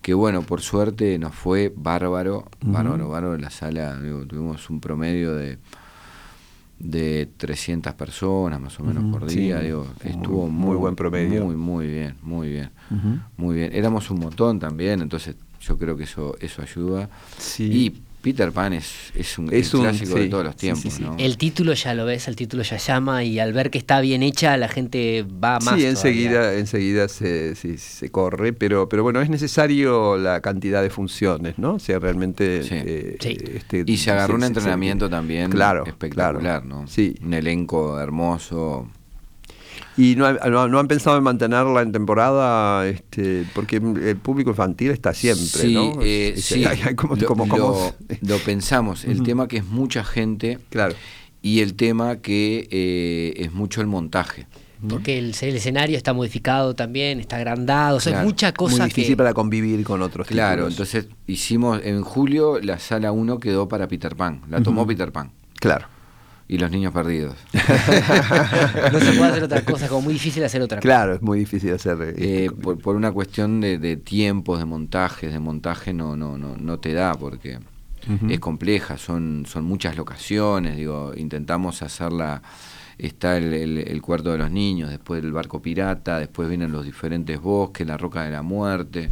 que 0.00 0.14
bueno, 0.14 0.42
por 0.42 0.60
suerte 0.60 1.18
nos 1.18 1.34
fue 1.34 1.72
bárbaro, 1.74 2.48
bárbaro, 2.60 3.08
bárbaro 3.08 3.38
la 3.38 3.50
sala, 3.50 3.98
digo, 4.00 4.26
tuvimos 4.26 4.68
un 4.70 4.80
promedio 4.80 5.34
de 5.34 5.58
de 6.78 7.28
300 7.36 7.94
personas 7.94 8.60
más 8.60 8.80
o 8.80 8.82
menos 8.84 9.04
por 9.16 9.30
sí, 9.30 9.38
día, 9.38 9.60
digo, 9.60 9.84
muy- 10.02 10.10
estuvo 10.12 10.48
muy 10.48 10.66
muy, 10.70 10.76
buen 10.76 10.96
promedio. 10.96 11.44
Muy, 11.44 11.54
muy 11.54 11.86
bien, 11.86 12.16
muy 12.22 12.48
bien, 12.48 12.70
muy 13.36 13.54
bien. 13.54 13.70
Éramos 13.72 14.10
un 14.10 14.18
montón 14.18 14.58
también, 14.58 15.00
entonces 15.00 15.36
yo 15.60 15.78
creo 15.78 15.96
que 15.96 16.02
eso 16.04 16.34
eso 16.40 16.60
ayuda. 16.60 17.08
Sí. 17.38 17.64
Y 17.72 18.02
Peter 18.22 18.52
Pan 18.52 18.72
es, 18.72 19.10
es 19.14 19.36
un, 19.38 19.52
Es 19.52 19.70
el 19.74 19.80
un- 19.80 19.82
clásico 19.86 20.14
sí, 20.14 20.20
de 20.20 20.28
todos 20.28 20.44
los 20.44 20.56
tiempos, 20.56 20.82
sí, 20.82 20.90
sí. 20.90 21.02
¿no? 21.02 21.16
El 21.18 21.36
título 21.36 21.74
ya 21.74 21.92
lo 21.92 22.04
ves, 22.06 22.28
el 22.28 22.36
título 22.36 22.62
ya 22.62 22.76
llama 22.76 23.24
y 23.24 23.38
al 23.40 23.52
ver 23.52 23.70
que 23.70 23.78
está 23.78 24.00
bien 24.00 24.22
hecha 24.22 24.56
la 24.56 24.68
gente 24.68 25.22
va 25.24 25.54
más. 25.54 25.62
Sí, 25.62 25.68
todavía. 25.70 25.88
enseguida, 25.90 26.54
enseguida 26.54 27.08
se, 27.08 27.54
sí, 27.56 27.78
se 27.78 28.10
corre, 28.10 28.52
pero, 28.52 28.88
pero 28.88 29.02
bueno, 29.02 29.20
es 29.20 29.28
necesario 29.28 30.16
la 30.16 30.40
cantidad 30.40 30.82
de 30.82 30.90
funciones, 30.90 31.58
¿no? 31.58 31.74
O 31.74 31.78
sea, 31.78 31.98
realmente... 31.98 32.62
Sí. 32.62 32.74
eh, 32.76 33.16
Sí. 33.20 33.36
este, 33.54 33.84
Y 33.86 33.96
se 33.96 34.10
agarró 34.12 34.36
un 34.36 34.44
entrenamiento 34.44 35.10
también 35.10 35.50
claro, 35.50 35.84
espectacular, 35.86 36.38
claro. 36.40 36.64
¿no? 36.64 36.86
Sí. 36.86 37.16
Un 37.24 37.34
elenco 37.34 37.98
hermoso. 38.00 38.88
Y 39.96 40.16
no, 40.16 40.32
no, 40.32 40.68
no 40.68 40.78
han 40.78 40.88
pensado 40.88 41.18
en 41.18 41.22
mantenerla 41.24 41.82
en 41.82 41.92
temporada, 41.92 42.86
este, 42.88 43.44
porque 43.54 43.76
el 43.76 44.16
público 44.16 44.50
infantil 44.50 44.90
está 44.90 45.12
siempre, 45.12 45.44
sí, 45.44 45.74
¿no? 45.74 45.92
eh, 46.00 46.34
sí. 46.36 46.64
hay- 46.64 46.80
hay 46.82 46.94
como- 46.94 47.14
lo, 47.14 47.26
como- 47.26 47.46
como- 47.48 47.92
lo- 48.18 48.28
lo 48.28 48.38
pensamos. 48.38 49.04
El 49.04 49.22
tema 49.22 49.48
que 49.48 49.58
es 49.58 49.64
mucha 49.66 50.02
gente 50.02 50.58
Claro. 50.70 50.94
y 51.42 51.60
el 51.60 51.74
tema 51.74 52.16
que 52.16 52.68
eh, 52.70 53.34
es 53.36 53.52
mucho 53.52 53.80
el 53.82 53.86
montaje. 53.86 54.46
Porque 54.88 55.16
el, 55.18 55.32
el 55.40 55.56
escenario 55.56 55.96
está 55.96 56.12
modificado 56.12 56.74
también, 56.74 57.20
está 57.20 57.36
agrandado, 57.36 57.98
o 57.98 58.00
sea, 58.00 58.12
Claro. 58.14 58.22
hay 58.26 58.32
mucha 58.32 58.52
cosa 58.52 58.78
Muy 58.78 58.86
difícil 58.86 59.12
que. 59.12 59.16
para 59.18 59.32
convivir 59.32 59.84
con 59.84 60.02
otros 60.02 60.26
Claro, 60.26 60.66
títulos. 60.68 60.72
entonces 60.72 61.06
hicimos 61.28 61.80
en 61.84 62.02
julio 62.02 62.58
la 62.60 62.80
sala 62.80 63.12
1 63.12 63.38
quedó 63.38 63.68
para 63.68 63.86
Peter 63.86 64.16
Pan, 64.16 64.40
la 64.50 64.60
tomó 64.60 64.84
Peter 64.86 65.12
Pan 65.12 65.30
Claro. 65.60 65.86
Y 66.48 66.58
los 66.58 66.70
niños 66.70 66.92
perdidos. 66.92 67.36
No 68.92 69.00
se 69.00 69.12
puede 69.12 69.30
hacer 69.30 69.44
otra 69.44 69.64
cosa, 69.64 69.84
es 69.86 69.90
como 69.90 70.02
muy 70.02 70.14
difícil 70.14 70.44
hacer 70.44 70.60
otra 70.62 70.80
Claro, 70.80 71.14
es 71.14 71.22
muy 71.22 71.38
difícil 71.38 71.72
hacer... 71.74 71.98
Eh, 72.02 72.44
este, 72.46 72.50
por, 72.56 72.78
por 72.78 72.96
una 72.96 73.12
cuestión 73.12 73.60
de, 73.60 73.78
de 73.78 73.96
tiempos, 73.96 74.58
de 74.58 74.64
montajes, 74.64 75.32
de 75.32 75.38
montaje 75.38 75.92
no, 75.92 76.16
no, 76.16 76.36
no, 76.38 76.56
no 76.56 76.78
te 76.78 76.92
da 76.92 77.14
porque 77.14 77.58
es 78.28 78.40
compleja, 78.40 78.98
son, 78.98 79.44
son 79.46 79.62
muchas 79.64 79.96
locaciones, 79.96 80.76
digo, 80.76 81.12
intentamos 81.16 81.82
hacerla, 81.82 82.42
está 82.98 83.36
el, 83.36 83.54
el- 83.54 83.78
el 83.78 84.02
cuarto 84.02 84.32
de 84.32 84.38
los 84.38 84.50
niños, 84.50 84.90
después 84.90 85.22
el 85.22 85.30
barco 85.30 85.62
pirata, 85.62 86.18
después 86.18 86.48
vienen 86.48 86.72
los 86.72 86.84
diferentes 86.84 87.40
bosques, 87.40 87.86
la 87.86 87.96
roca 87.96 88.24
de 88.24 88.32
la 88.32 88.42
muerte. 88.42 89.08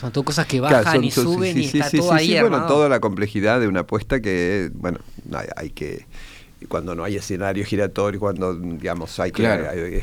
Son 0.00 0.10
todo 0.12 0.24
cosas 0.24 0.46
que 0.46 0.58
Claro, 0.60 0.76
bajan 0.78 0.94
son- 0.94 1.04
y 1.04 1.10
sí, 1.10 1.20
suben 1.20 1.52
sí, 1.52 1.58
y 1.60 1.68
sí, 1.68 1.78
está 1.78 1.90
sí, 1.90 1.98
todo 1.98 2.08
sí, 2.12 2.14
ahí 2.16 2.26
sí, 2.28 2.40
bueno, 2.40 2.66
toda 2.66 2.88
la 2.88 3.00
complejidad 3.00 3.60
de 3.60 3.68
una 3.68 3.80
apuesta 3.80 4.20
que, 4.22 4.70
bueno, 4.76 4.98
hay, 5.34 5.48
hay 5.54 5.68
que, 5.70 6.06
cuando 6.68 6.94
no 6.94 7.04
hay 7.04 7.16
escenario 7.16 7.64
giratorio, 7.64 8.20
cuando, 8.20 8.54
digamos, 8.54 9.18
hay 9.20 9.32
que, 9.32 9.46
hay, 9.46 10.02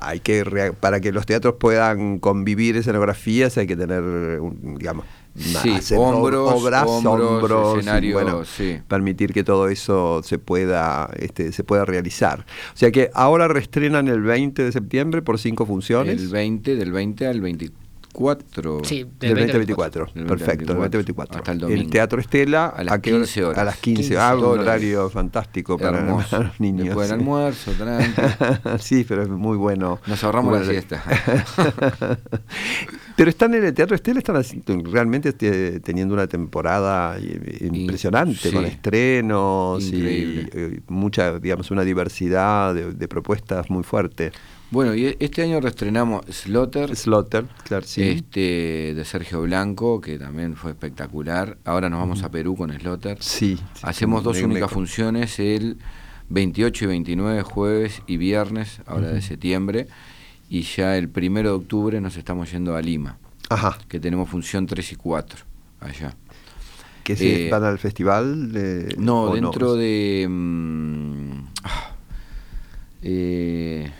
hay 0.00 0.20
que, 0.20 0.72
para 0.78 1.00
que 1.00 1.12
los 1.12 1.26
teatros 1.26 1.54
puedan 1.58 2.18
convivir 2.18 2.76
escenografías, 2.76 3.58
hay 3.58 3.66
que 3.66 3.76
tener, 3.76 4.02
un, 4.02 4.76
digamos, 4.78 5.04
Sí, 5.36 5.78
hombros, 5.96 6.52
obras, 6.52 6.84
hombros, 6.86 7.20
hombros, 7.20 7.76
y, 7.76 7.78
escenario, 7.78 8.14
bueno, 8.14 8.44
sí. 8.44 8.78
permitir 8.88 9.32
que 9.32 9.44
todo 9.44 9.68
eso 9.68 10.22
se 10.24 10.38
pueda, 10.38 11.08
este, 11.16 11.52
se 11.52 11.62
pueda 11.62 11.84
realizar. 11.84 12.44
O 12.74 12.76
sea 12.76 12.90
que 12.90 13.10
ahora 13.14 13.46
reestrenan 13.46 14.08
el 14.08 14.22
20 14.22 14.64
de 14.64 14.72
septiembre 14.72 15.22
por 15.22 15.38
cinco 15.38 15.66
funciones. 15.66 16.20
El 16.20 16.28
20, 16.28 16.74
del 16.74 16.92
20 16.92 17.26
al 17.28 17.40
24. 17.40 17.79
Sí, 18.82 19.04
Del 19.18 19.34
20 19.34 19.40
al 19.40 19.46
2024, 19.66 20.06
Del 20.14 20.26
perfecto, 20.26 20.74
20 20.74 20.98
del 20.98 21.04
2024. 21.06 21.38
hasta 21.38 21.52
el 21.52 21.58
domingo. 21.58 21.90
Teatro 21.90 22.20
Estela 22.20 22.66
A 22.66 22.84
las 22.84 22.98
qué 23.00 23.12
hora? 23.14 23.24
15 23.24 23.44
horas. 23.44 23.58
A 23.58 23.64
las 23.64 23.76
15, 23.78 24.02
15 24.02 24.18
ah, 24.18 24.34
un 24.36 24.44
horas. 24.44 24.62
horario 24.64 25.10
fantástico 25.10 25.78
para, 25.78 25.98
Hermoso. 25.98 26.28
para 26.30 26.44
los 26.44 26.60
niños. 26.60 26.86
Después 26.86 27.08
del 27.08 27.18
sí. 27.18 27.22
almuerzo, 27.22 27.72
sí, 28.80 29.04
pero 29.08 29.22
es 29.22 29.28
muy 29.28 29.56
bueno. 29.56 30.00
Nos 30.06 30.22
ahorramos 30.24 30.52
la 30.52 30.58
Bueno, 30.58 30.72
siesta. 30.72 31.02
pero 33.16 33.30
están 33.30 33.54
en 33.54 33.64
el 33.64 33.74
Teatro 33.74 33.94
Estela, 33.94 34.18
están 34.18 34.36
haciendo- 34.36 34.82
realmente 34.90 35.30
este, 35.30 35.80
teniendo 35.80 36.14
una 36.14 36.26
temporada 36.26 37.16
impresionante, 37.60 38.48
sí. 38.48 38.52
con 38.52 38.64
estrenos 38.64 39.82
Increíble. 39.84 40.50
y 40.52 40.58
eh, 40.76 40.80
mucha, 40.88 41.38
digamos, 41.38 41.70
una 41.70 41.82
diversidad 41.84 42.74
de, 42.74 42.92
de 42.92 43.08
propuestas 43.08 43.70
muy 43.70 43.82
fuerte. 43.82 44.32
Bueno, 44.70 44.94
y 44.94 45.16
este 45.18 45.42
año 45.42 45.60
reestrenamos 45.60 46.24
Slaughter, 46.30 46.94
Slaughter, 46.94 47.44
claro, 47.64 47.84
sí. 47.84 48.02
este 48.02 48.94
de 48.94 49.04
Sergio 49.04 49.42
Blanco, 49.42 50.00
que 50.00 50.16
también 50.16 50.54
fue 50.54 50.70
espectacular. 50.70 51.58
Ahora 51.64 51.88
nos 51.90 51.98
vamos 51.98 52.22
a 52.22 52.30
Perú 52.30 52.56
con 52.56 52.70
Slaughter. 52.72 53.18
Sí. 53.20 53.56
sí, 53.56 53.62
Hacemos 53.82 54.22
dos 54.22 54.40
únicas 54.42 54.70
funciones, 54.70 55.40
el 55.40 55.76
28 56.28 56.84
y 56.84 56.88
29, 56.88 57.42
jueves 57.42 58.02
y 58.06 58.16
viernes, 58.16 58.80
ahora 58.86 59.08
de 59.08 59.22
septiembre. 59.22 59.88
Y 60.48 60.62
ya 60.62 60.96
el 60.96 61.08
primero 61.08 61.48
de 61.50 61.54
octubre 61.56 62.00
nos 62.00 62.16
estamos 62.16 62.52
yendo 62.52 62.76
a 62.76 62.80
Lima, 62.82 63.18
Ajá. 63.48 63.76
que 63.88 63.98
tenemos 63.98 64.28
función 64.28 64.66
3 64.66 64.92
y 64.92 64.96
4 64.96 65.44
allá. 65.80 66.14
¿Que 67.02 67.16
se 67.16 67.46
Eh, 67.46 67.50
van 67.50 67.64
al 67.64 67.78
festival? 67.80 68.52
de- 68.52 68.94
No, 68.98 69.32
dentro 69.34 69.74
de... 69.74 70.26
mm, 70.28 71.30
ah, 71.64 71.92
eh, 73.02 73.90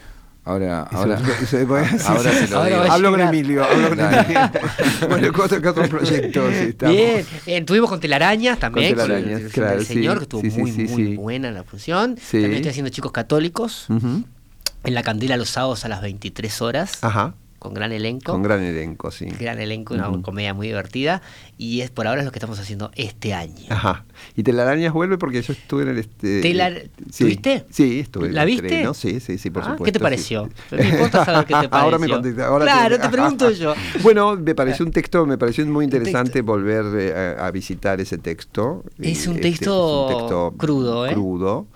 ahora, 0.51 0.83
ahora, 0.83 1.19
Se- 1.47 1.63
ahora 1.63 2.33
se 2.33 2.49
lo 2.51 2.61
Hablo 2.93 3.11
con. 3.11 3.21
Emilio, 3.21 3.65
hablo 3.65 3.89
con. 3.91 4.01
Emilio. 4.01 4.51
bueno, 5.09 5.33
con 5.33 5.45
otros, 5.47 5.65
otros 5.67 5.89
proyectos. 5.89 6.53
estamos. 6.55 6.97
Bien, 6.97 7.19
eh, 7.47 7.57
estuvimos 7.59 7.89
con 7.91 8.01
telarañas 8.01 8.59
también, 8.59 8.95
Con 8.95 9.01
el- 9.03 9.07
telarañas, 9.09 9.41
el, 9.43 9.51
claro, 9.53 9.77
del 9.77 9.87
señor, 9.87 10.13
sí, 10.15 10.19
que 10.19 10.23
estuvo 10.25 10.43
muy, 10.43 10.73
sí, 10.73 10.83
muy 10.85 11.07
sí. 11.07 11.17
buena 11.17 11.51
la 11.51 11.65
función. 11.65 12.17
Sí. 12.17 12.33
También 12.41 12.55
estoy 12.55 12.71
haciendo 12.71 12.91
chicos 12.91 13.13
católicos, 13.13 13.87
en 13.89 14.95
la 14.95 15.03
candela 15.03 15.37
los 15.37 15.51
sábados 15.51 15.85
a 15.85 15.89
las 15.89 16.01
23 16.01 16.63
horas, 16.63 16.99
Ajá, 17.03 17.35
con 17.61 17.75
gran 17.75 17.93
elenco. 17.93 18.33
con 18.33 18.43
gran 18.43 18.63
elenco, 18.63 19.11
sí. 19.13 19.27
gran 19.27 19.61
elenco, 19.61 19.95
una 19.95 20.11
comedia 20.23 20.53
muy 20.55 20.67
divertida. 20.67 21.23
Y 21.59 21.83
es 21.83 21.91
por 21.91 22.07
ahora 22.09 22.23
es 22.23 22.25
lo 22.25 22.33
que 22.33 22.39
estamos 22.39 22.59
haciendo 22.59 22.91
este 22.97 23.35
año. 23.35 23.67
Ajá. 23.69 24.05
Y 24.35 24.43
Telarañas 24.43 24.93
vuelve 24.95 25.19
porque 25.19 25.43
yo 25.43 25.53
estuve 25.53 25.83
en 25.83 25.89
el... 25.91 25.99
Este, 25.99 26.41
Telar- 26.43 26.89
sí, 27.13 27.25
¿Tuviste? 27.25 27.67
Sí, 27.71 28.01
estuve 28.01 28.29
en 28.29 28.35
¿La 28.35 28.43
el 28.43 28.47
viste? 28.49 28.67
estreno, 28.67 28.95
Sí, 28.95 29.21
sí, 29.21 29.37
sí, 29.39 29.51
por 29.51 29.63
Ah, 29.63 29.67
supuesto. 29.73 29.85
¿Qué 29.85 29.93
te 29.93 29.99
sí. 29.99 30.03
pareció? 30.03 30.49
Me 30.71 30.89
importa 30.89 31.25
saber 31.25 31.45
qué 31.47 31.55
te 31.55 31.69
pareció. 31.69 31.71
Ahora 31.79 31.99
me 31.99 32.43
ahora 32.43 32.65
Claro, 32.65 32.99
te 32.99 33.09
pregunto 33.11 33.51
yo. 33.51 33.75
Bueno, 34.03 34.37
me 34.37 34.55
pareció 34.55 34.85
un 34.87 34.91
texto, 34.93 35.27
me 35.27 35.37
pareció 35.37 35.65
muy 35.67 35.85
texto. 35.87 35.99
interesante 35.99 36.41
volver 36.41 36.85
eh, 36.99 37.37
a, 37.39 37.47
a 37.47 37.51
visitar 37.51 38.01
ese 38.01 38.17
texto. 38.19 38.83
Es 38.99 39.27
un 39.27 39.37
este, 39.37 39.51
texto 39.51 40.55
crudo, 40.57 41.07
¿eh? 41.07 41.13
Crudo. 41.13 41.67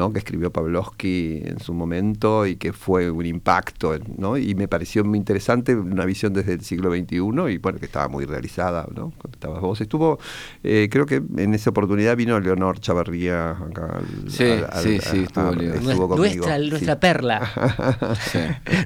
¿No? 0.00 0.12
que 0.14 0.18
escribió 0.20 0.50
Pavlovsky 0.50 1.42
en 1.44 1.60
su 1.60 1.74
momento 1.74 2.46
y 2.46 2.56
que 2.56 2.72
fue 2.72 3.10
un 3.10 3.26
impacto, 3.26 3.98
¿no? 4.16 4.38
y 4.38 4.54
me 4.54 4.66
pareció 4.66 5.04
muy 5.04 5.18
interesante 5.18 5.74
una 5.76 6.06
visión 6.06 6.32
desde 6.32 6.54
el 6.54 6.62
siglo 6.62 6.90
XXI 6.90 7.16
y 7.52 7.58
bueno, 7.58 7.78
que 7.78 7.84
estaba 7.84 8.08
muy 8.08 8.24
realizada, 8.24 8.86
¿no? 8.94 9.10
cuando 9.18 9.34
estabas 9.36 9.60
vos. 9.60 9.78
Estuvo, 9.82 10.18
eh, 10.64 10.88
creo 10.90 11.04
que 11.04 11.16
en 11.36 11.52
esa 11.52 11.68
oportunidad 11.68 12.16
vino 12.16 12.40
Leonor 12.40 12.80
Chavarría 12.80 13.50
acá. 13.50 13.98
al- 13.98 14.30
Sí, 14.30 14.44
al- 14.44 14.68
al- 14.72 14.82
sí, 14.82 14.94
estuvo 15.24 15.48
a- 15.48 16.16
nuestra, 16.16 16.58
sí. 16.58 16.70
nuestra 16.70 16.98
perla, 16.98 18.16
Sí. 18.32 18.38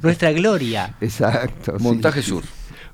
nuestra 0.02 0.32
gloria. 0.32 0.96
Exacto. 1.00 1.78
sí. 1.78 1.84
Montaje 1.84 2.22
Sur. 2.22 2.42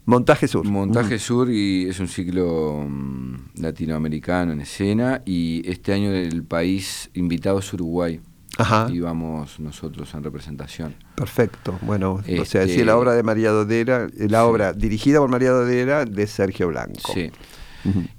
Montaje 0.06 0.48
Sur. 0.48 0.64
Montaje. 0.64 1.18
Sur 1.18 1.50
y 1.50 1.88
es 1.88 2.00
un 2.00 2.08
ciclo 2.08 2.84
mm, 2.88 3.34
latinoamericano 3.60 4.52
en 4.52 4.60
escena 4.60 5.22
y 5.24 5.62
este 5.70 5.92
año 5.92 6.10
el 6.12 6.42
país 6.42 7.10
invitado 7.14 7.58
es 7.60 7.72
Uruguay 7.72 8.20
Ajá. 8.58 8.88
y 8.92 8.98
vamos 9.00 9.60
nosotros 9.60 10.12
en 10.14 10.24
representación. 10.24 10.94
Perfecto. 11.14 11.78
Bueno, 11.82 12.14
o 12.14 12.22
sea, 12.44 12.62
Este- 12.62 12.68
sí, 12.68 12.84
la 12.84 12.96
obra 12.96 13.12
de 13.14 13.22
María 13.22 13.50
Dodera, 13.50 14.08
la 14.16 14.44
obra 14.46 14.72
dirigida 14.72 15.18
por 15.20 15.28
María 15.30 15.50
Dodera 15.50 16.04
de 16.04 16.26
Sergio 16.26 16.68
Blanco. 16.68 17.12
Sí. 17.14 17.30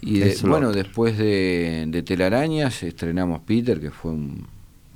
Y 0.01 0.19
de- 0.19 0.37
bueno, 0.43 0.71
después 0.71 1.17
de, 1.17 1.85
de 1.87 2.03
Telarañas 2.03 2.81
estrenamos 2.83 3.41
Peter, 3.41 3.79
que 3.81 3.91
fue 3.91 4.11
un- 4.11 4.47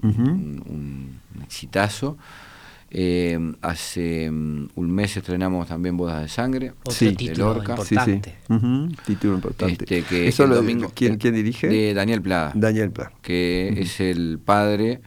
un 0.04 1.20
exitazo. 1.44 2.18
Eh, 2.98 3.38
hace 3.62 4.32
mm, 4.32 4.70
un 4.76 4.90
mes 4.90 5.18
estrenamos 5.18 5.68
también 5.68 5.98
Bodas 5.98 6.22
de 6.22 6.30
Sangre. 6.30 6.72
Otro 6.80 6.94
Sí. 6.94 7.08
de 7.08 7.16
título 7.16 7.54
Lorca. 7.56 7.76
Sí, 7.78 7.84
sí. 7.84 7.96
importante. 7.96 8.36
Título 9.06 9.36
importante. 9.36 9.84
Este, 9.84 10.02
que 10.04 10.28
Eso 10.30 10.44
el 10.44 10.50
lo- 10.52 10.56
domingo- 10.56 10.92
¿quién, 10.96 11.18
quién 11.18 11.34
dirige? 11.34 11.68
De 11.68 11.94
Daniel 11.94 12.22
Plada, 12.22 12.54
Daniel 12.56 12.92
Pla. 12.92 13.12
que 13.22 13.74
es 13.82 14.00
el 14.00 14.40
padre 14.44 15.02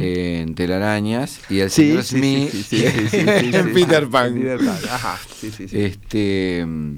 eh, 0.00 0.42
en 0.46 0.54
Telarañas 0.54 1.40
y 1.48 1.60
el 1.60 1.70
señor 1.70 2.02
Smith 2.02 2.50
en 2.72 3.72
Peter 3.72 4.06
Pan. 4.08 4.34
Peter 4.34 4.58
Pan, 4.58 4.78
Ajá, 4.90 5.18
sí, 5.40 5.50
sí, 5.50 5.66
sí. 5.66 5.80
Este, 5.80 6.62
mm, 6.66 6.96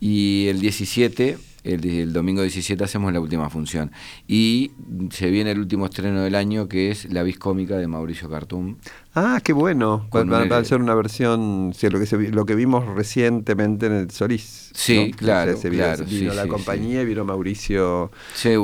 y 0.00 0.46
el 0.48 0.60
17, 0.60 1.36
el, 1.64 1.84
el 1.84 2.12
domingo 2.12 2.42
17 2.42 2.82
hacemos 2.82 3.12
la 3.12 3.20
última 3.20 3.48
función. 3.50 3.92
Y 4.26 4.72
se 5.10 5.30
viene 5.30 5.52
el 5.52 5.58
último 5.60 5.86
estreno 5.86 6.22
del 6.22 6.34
año 6.34 6.68
que 6.68 6.90
es 6.90 7.12
La 7.12 7.22
Vis 7.22 7.38
Cómica 7.38 7.76
de 7.76 7.86
Mauricio 7.86 8.28
Cartum. 8.28 8.76
Ah, 9.14 9.40
qué 9.44 9.52
bueno. 9.52 10.08
Va, 10.14 10.56
a 10.56 10.64
ser 10.64 10.80
una 10.80 10.94
versión, 10.94 11.72
sí, 11.74 11.88
lo 11.90 11.98
que 12.00 12.06
se 12.06 12.16
lo 12.30 12.46
que 12.46 12.54
vimos 12.54 12.86
recientemente 12.94 13.86
en 13.86 13.92
el 13.92 14.10
Solís. 14.10 14.70
Sí, 14.74 15.10
¿no? 15.10 15.16
claro, 15.16 15.50
O 15.50 15.54
sea, 15.54 15.62
se 15.62 15.70
vino, 15.70 15.82
claro, 15.84 16.04
vino 16.06 16.30
sí, 16.30 16.36
la 16.36 16.42
sí, 16.44 16.48
compañía 16.48 17.02
y 17.02 17.04
vino 17.04 17.24
Mauricio 17.24 18.10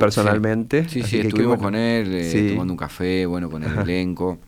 personalmente. 0.01 0.89
Sí, 0.89 1.03
sí, 1.03 1.19
estuvimos 1.21 1.59
bueno. 1.59 1.63
con 1.63 1.75
él, 1.75 2.09
eh, 2.15 2.51
tomando 2.53 2.73
un 2.73 2.79
café, 2.79 3.27
bueno, 3.27 3.51
con 3.51 3.63
el 3.63 3.79
elenco. 3.79 4.39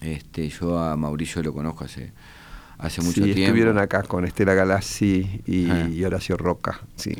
Este, 0.00 0.48
yo 0.48 0.78
a 0.78 0.96
Mauricio 0.96 1.42
lo 1.42 1.52
conozco 1.52 1.84
hace, 1.84 2.12
hace 2.78 3.02
mucho 3.02 3.22
tiempo. 3.22 3.40
estuvieron 3.42 3.78
acá 3.78 4.02
con 4.02 4.24
Estela 4.24 4.54
Galassi 4.54 5.42
y, 5.46 5.68
Ah. 5.70 5.88
y 5.92 6.02
Horacio 6.04 6.36
Roca. 6.38 6.80
Sí, 6.96 7.12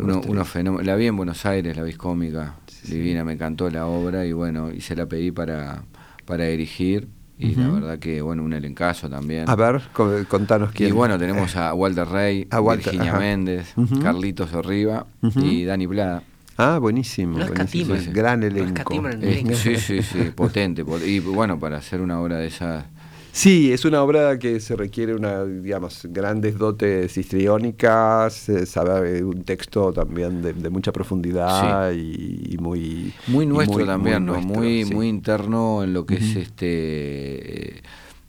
Uno, 0.00 0.20
unos 0.26 0.48
fenómenos. 0.48 0.86
La 0.86 0.96
vi 0.96 1.06
en 1.06 1.16
Buenos 1.16 1.44
Aires, 1.46 1.76
la 1.76 1.82
vi 1.82 1.92
cómica, 1.94 2.54
Sí, 2.66 2.94
divina, 2.94 3.24
me 3.24 3.32
encantó 3.32 3.68
la 3.70 3.86
obra 3.86 4.24
y 4.24 4.32
bueno, 4.32 4.70
y 4.72 4.80
se 4.80 4.94
la 4.96 5.06
pedí 5.06 5.30
para, 5.32 5.82
para 6.24 6.44
dirigir. 6.44 7.08
Y 7.38 7.54
la 7.54 7.68
verdad 7.68 7.98
que, 7.98 8.22
bueno, 8.22 8.42
un 8.44 8.54
elencazo 8.54 9.10
también. 9.10 9.44
A 9.50 9.54
ver, 9.56 9.82
co- 9.92 10.10
contanos 10.26 10.72
quién. 10.72 10.88
y 10.88 10.92
bueno, 10.92 11.18
tenemos 11.18 11.54
a 11.56 11.74
Walter 11.74 12.08
Rey, 12.08 12.46
A 12.50 12.60
Walter, 12.62 12.92
Virginia 12.92 13.10
ajá. 13.12 13.20
Méndez. 13.20 13.74
Carlitos 14.02 14.54
Orriba 14.54 15.06
Ujú. 15.20 15.40
y 15.40 15.64
Dani 15.64 15.86
Plada. 15.86 16.22
Ah, 16.56 16.78
buenísimo. 16.80 17.38
No 17.38 17.46
buenísimo. 17.48 17.94
Gran 18.14 18.40
No 18.40 18.46
elenco. 18.46 18.94
en 18.94 19.22
Eh, 19.22 19.32
Elenco. 19.40 19.54
sí, 19.54 19.76
sí, 19.76 20.00
sí, 20.00 20.30
potente. 20.34 20.82
pot- 20.86 21.06
Y 21.06 21.18
bueno, 21.20 21.58
para 21.60 21.76
hacer 21.76 22.00
una 22.00 22.18
obra 22.20 22.38
de 22.38 22.46
esas 22.46 22.86
Sí, 23.36 23.70
es 23.70 23.84
una 23.84 24.02
obra 24.02 24.38
que 24.38 24.60
se 24.60 24.74
requiere 24.76 25.14
una, 25.14 25.44
digamos, 25.44 26.06
grandes 26.10 26.56
dotes 26.56 27.14
histriónicas, 27.18 28.48
eh, 28.48 28.64
saber 28.64 29.16
eh, 29.16 29.22
un 29.24 29.44
texto 29.44 29.92
también 29.92 30.40
de, 30.40 30.54
de 30.54 30.70
mucha 30.70 30.90
profundidad 30.90 31.92
y, 31.92 32.54
y 32.54 32.56
muy 32.56 33.12
Muy 33.26 33.44
y 33.44 33.48
nuestro 33.48 33.76
muy- 33.80 33.86
también, 33.86 34.24
muy 34.24 34.26
¿no? 34.26 34.32
nuestro, 34.40 34.54
muy, 34.62 34.84
sí. 34.86 34.94
muy 34.94 35.08
interno 35.08 35.84
en 35.84 35.92
lo 35.92 36.06
que 36.06 36.14
es 36.16 36.34
este 36.36 37.82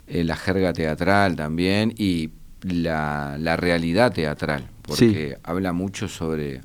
eh, 0.08 0.24
la 0.26 0.36
jerga 0.36 0.74
teatral 0.74 1.38
también 1.38 1.94
y 1.98 2.32
la, 2.64 3.38
la 3.40 3.56
realidad 3.56 4.12
teatral, 4.12 4.68
porque 4.86 5.38
habla 5.42 5.72
mucho 5.72 6.10
sobre 6.10 6.60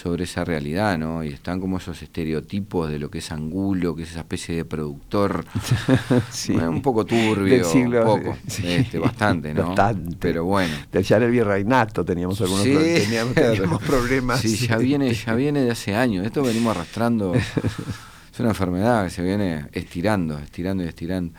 sobre 0.00 0.24
esa 0.24 0.44
realidad, 0.44 0.96
¿no? 0.96 1.22
Y 1.22 1.28
están 1.28 1.60
como 1.60 1.76
esos 1.76 2.00
estereotipos 2.02 2.88
de 2.88 2.98
lo 2.98 3.10
que 3.10 3.18
es 3.18 3.30
Angulo, 3.32 3.94
que 3.94 4.04
es 4.04 4.10
esa 4.12 4.20
especie 4.20 4.54
de 4.56 4.64
productor 4.64 5.44
Sí. 6.30 6.54
eh, 6.54 6.66
un 6.68 6.80
poco 6.80 7.04
turbio, 7.04 7.54
Del 7.56 7.64
siglo- 7.64 8.14
un 8.14 8.22
poco, 8.22 8.36
sí. 8.46 8.62
este, 8.66 8.98
bastante, 8.98 9.52
¿no? 9.52 9.66
Bastante. 9.68 10.16
Pero 10.18 10.44
bueno. 10.44 10.72
Del 10.90 11.04
Janet 11.04 11.30
Virreinato 11.30 12.04
teníamos 12.04 12.40
algunos 12.40 12.62
Sí. 12.64 12.72
pro- 12.72 12.82
teníamos, 12.82 13.34
teníamos 13.34 13.82
problemas. 13.82 14.40
Sí, 14.40 14.56
ya 14.66 14.78
viene, 14.78 15.12
ya 15.12 15.34
viene 15.34 15.60
de 15.62 15.70
hace 15.72 15.94
años. 15.94 16.24
Esto 16.24 16.42
venimos 16.42 16.74
arrastrando. 16.74 17.34
Es 17.34 18.40
una 18.40 18.50
enfermedad 18.50 19.04
que 19.04 19.10
se 19.10 19.22
viene 19.22 19.66
estirando, 19.72 20.38
estirando 20.38 20.82
y 20.82 20.86
estirando. 20.86 21.34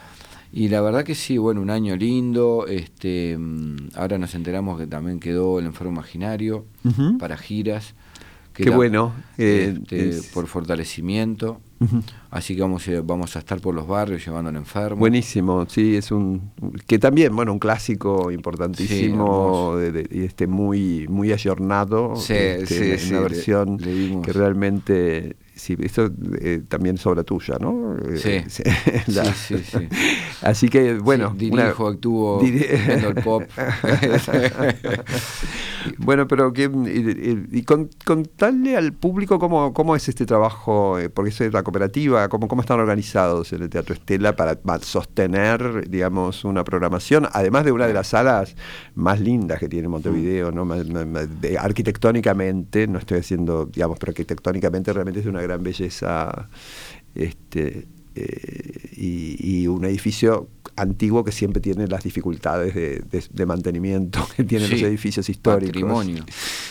Y 0.53 0.67
la 0.67 0.81
verdad 0.81 1.03
que 1.03 1.15
sí, 1.15 1.37
bueno, 1.37 1.61
un 1.61 1.69
año 1.71 1.95
lindo. 1.95 2.67
Este, 2.67 3.35
mm, 3.39 3.91
ahora 3.95 4.17
nos 4.19 4.35
enteramos 4.35 4.77
que 4.79 4.85
también 4.85 5.19
quedó 5.19 5.57
el 5.59 5.65
enfermo 5.65 5.93
imaginario 5.93 6.65
para 7.17 7.37
giras. 7.37 7.95
Que 8.53 8.63
Qué 8.65 8.69
la- 8.69 8.75
bueno. 8.75 9.13
eh, 9.37 9.75
este, 9.81 10.09
es- 10.09 10.27
por 10.27 10.45
fortalecimiento. 10.47 11.61
Así 12.29 12.55
que 12.55 12.61
vamos, 12.61 12.87
a- 12.89 13.01
vamos 13.01 13.35
a 13.35 13.39
estar 13.39 13.59
por 13.59 13.73
los 13.73 13.87
barrios 13.87 14.23
llevando 14.23 14.49
al 14.51 14.55
enfermo. 14.55 14.97
Buenísimo, 14.97 15.65
sí, 15.67 15.95
es 15.95 16.11
un 16.11 16.51
que 16.85 16.99
también, 16.99 17.35
bueno, 17.35 17.51
un 17.53 17.57
clásico 17.59 18.29
importantísimo, 18.31 19.73
hermoso. 19.73 19.77
de- 19.77 19.91
de- 19.91 20.07
y 20.11 20.23
este 20.25 20.45
muy 20.45 21.07
muy 21.09 21.31
ayornado, 21.33 22.15
Sí, 22.17 22.33
este, 22.33 22.97
sí, 22.97 23.13
una, 23.13 23.17
sí, 23.17 23.23
versión 23.23 23.77
le 23.79 24.21
que 24.21 24.31
realmente 24.31 25.35
sí, 25.55 25.75
esto 25.81 26.11
eh, 26.39 26.61
también 26.67 26.95
es 26.97 27.05
obra 27.07 27.23
tuya, 27.23 27.55
¿no? 27.59 27.95
Eh, 27.97 28.45
Sí. 28.47 28.63
la- 29.07 29.25
Sí, 29.33 29.57
sí, 29.57 29.63
sí. 29.63 29.87
Así 30.43 30.69
que 30.69 30.99
bueno, 30.99 31.35
Sí, 31.39 31.49
una- 31.49 31.63
dirijo, 31.63 31.87
actúo, 31.87 32.41
el 32.43 33.15
pop. 33.23 33.43
bueno, 35.97 36.27
pero 36.27 36.53
que 36.53 36.63
y, 36.63 37.57
y- 37.59 37.63
con- 37.63 37.89
contarle 38.05 38.75
al 38.77 38.93
público 38.93 39.39
cómo, 39.39 39.73
cómo 39.73 39.95
es 39.95 40.07
este 40.09 40.25
trabajo, 40.25 40.99
eh, 40.99 41.09
porque 41.09 41.29
es 41.31 41.53
la 41.53 41.63
cooperativa, 41.63 42.27
cómo, 42.29 42.47
cómo 42.47 42.61
están 42.61 42.79
organizados 42.79 43.53
en 43.53 43.63
el 43.63 43.69
Teatro 43.69 43.93
Estela 43.93 44.35
para 44.35 44.57
sostener, 44.81 45.89
digamos, 45.89 46.43
una 46.45 46.63
programación, 46.63 47.27
además 47.31 47.65
de 47.65 47.71
una 47.71 47.87
de 47.87 47.93
las 47.93 48.07
salas 48.07 48.55
más 48.95 49.19
lindas 49.19 49.59
que 49.59 49.69
tiene 49.69 49.87
Montevideo, 49.87 50.51
¿no? 50.51 50.65
Arquitectónicamente, 51.59 52.87
no 52.87 52.99
estoy 52.99 53.19
haciendo, 53.19 53.65
digamos, 53.65 53.97
pero 53.99 54.11
arquitectónicamente 54.11 54.93
realmente 54.93 55.19
es 55.19 55.25
de 55.25 55.31
una 55.31 55.41
gran 55.41 55.63
belleza. 55.63 56.49
Este, 57.15 57.87
eh, 58.15 58.89
y 58.95 59.67
un 59.67 59.83
edificio 59.85 60.47
antiguo 60.81 61.23
que 61.23 61.31
siempre 61.31 61.61
tiene 61.61 61.87
las 61.87 62.03
dificultades 62.03 62.73
de, 62.75 62.99
de- 63.09 63.23
de 63.31 63.45
mantenimiento 63.45 64.27
que 64.35 64.43
tienen 64.43 64.67
Sí, 64.67 64.73
los 64.75 64.83
edificios 64.83 65.29
históricos. 65.29 65.67
patrimonio. 65.73 66.23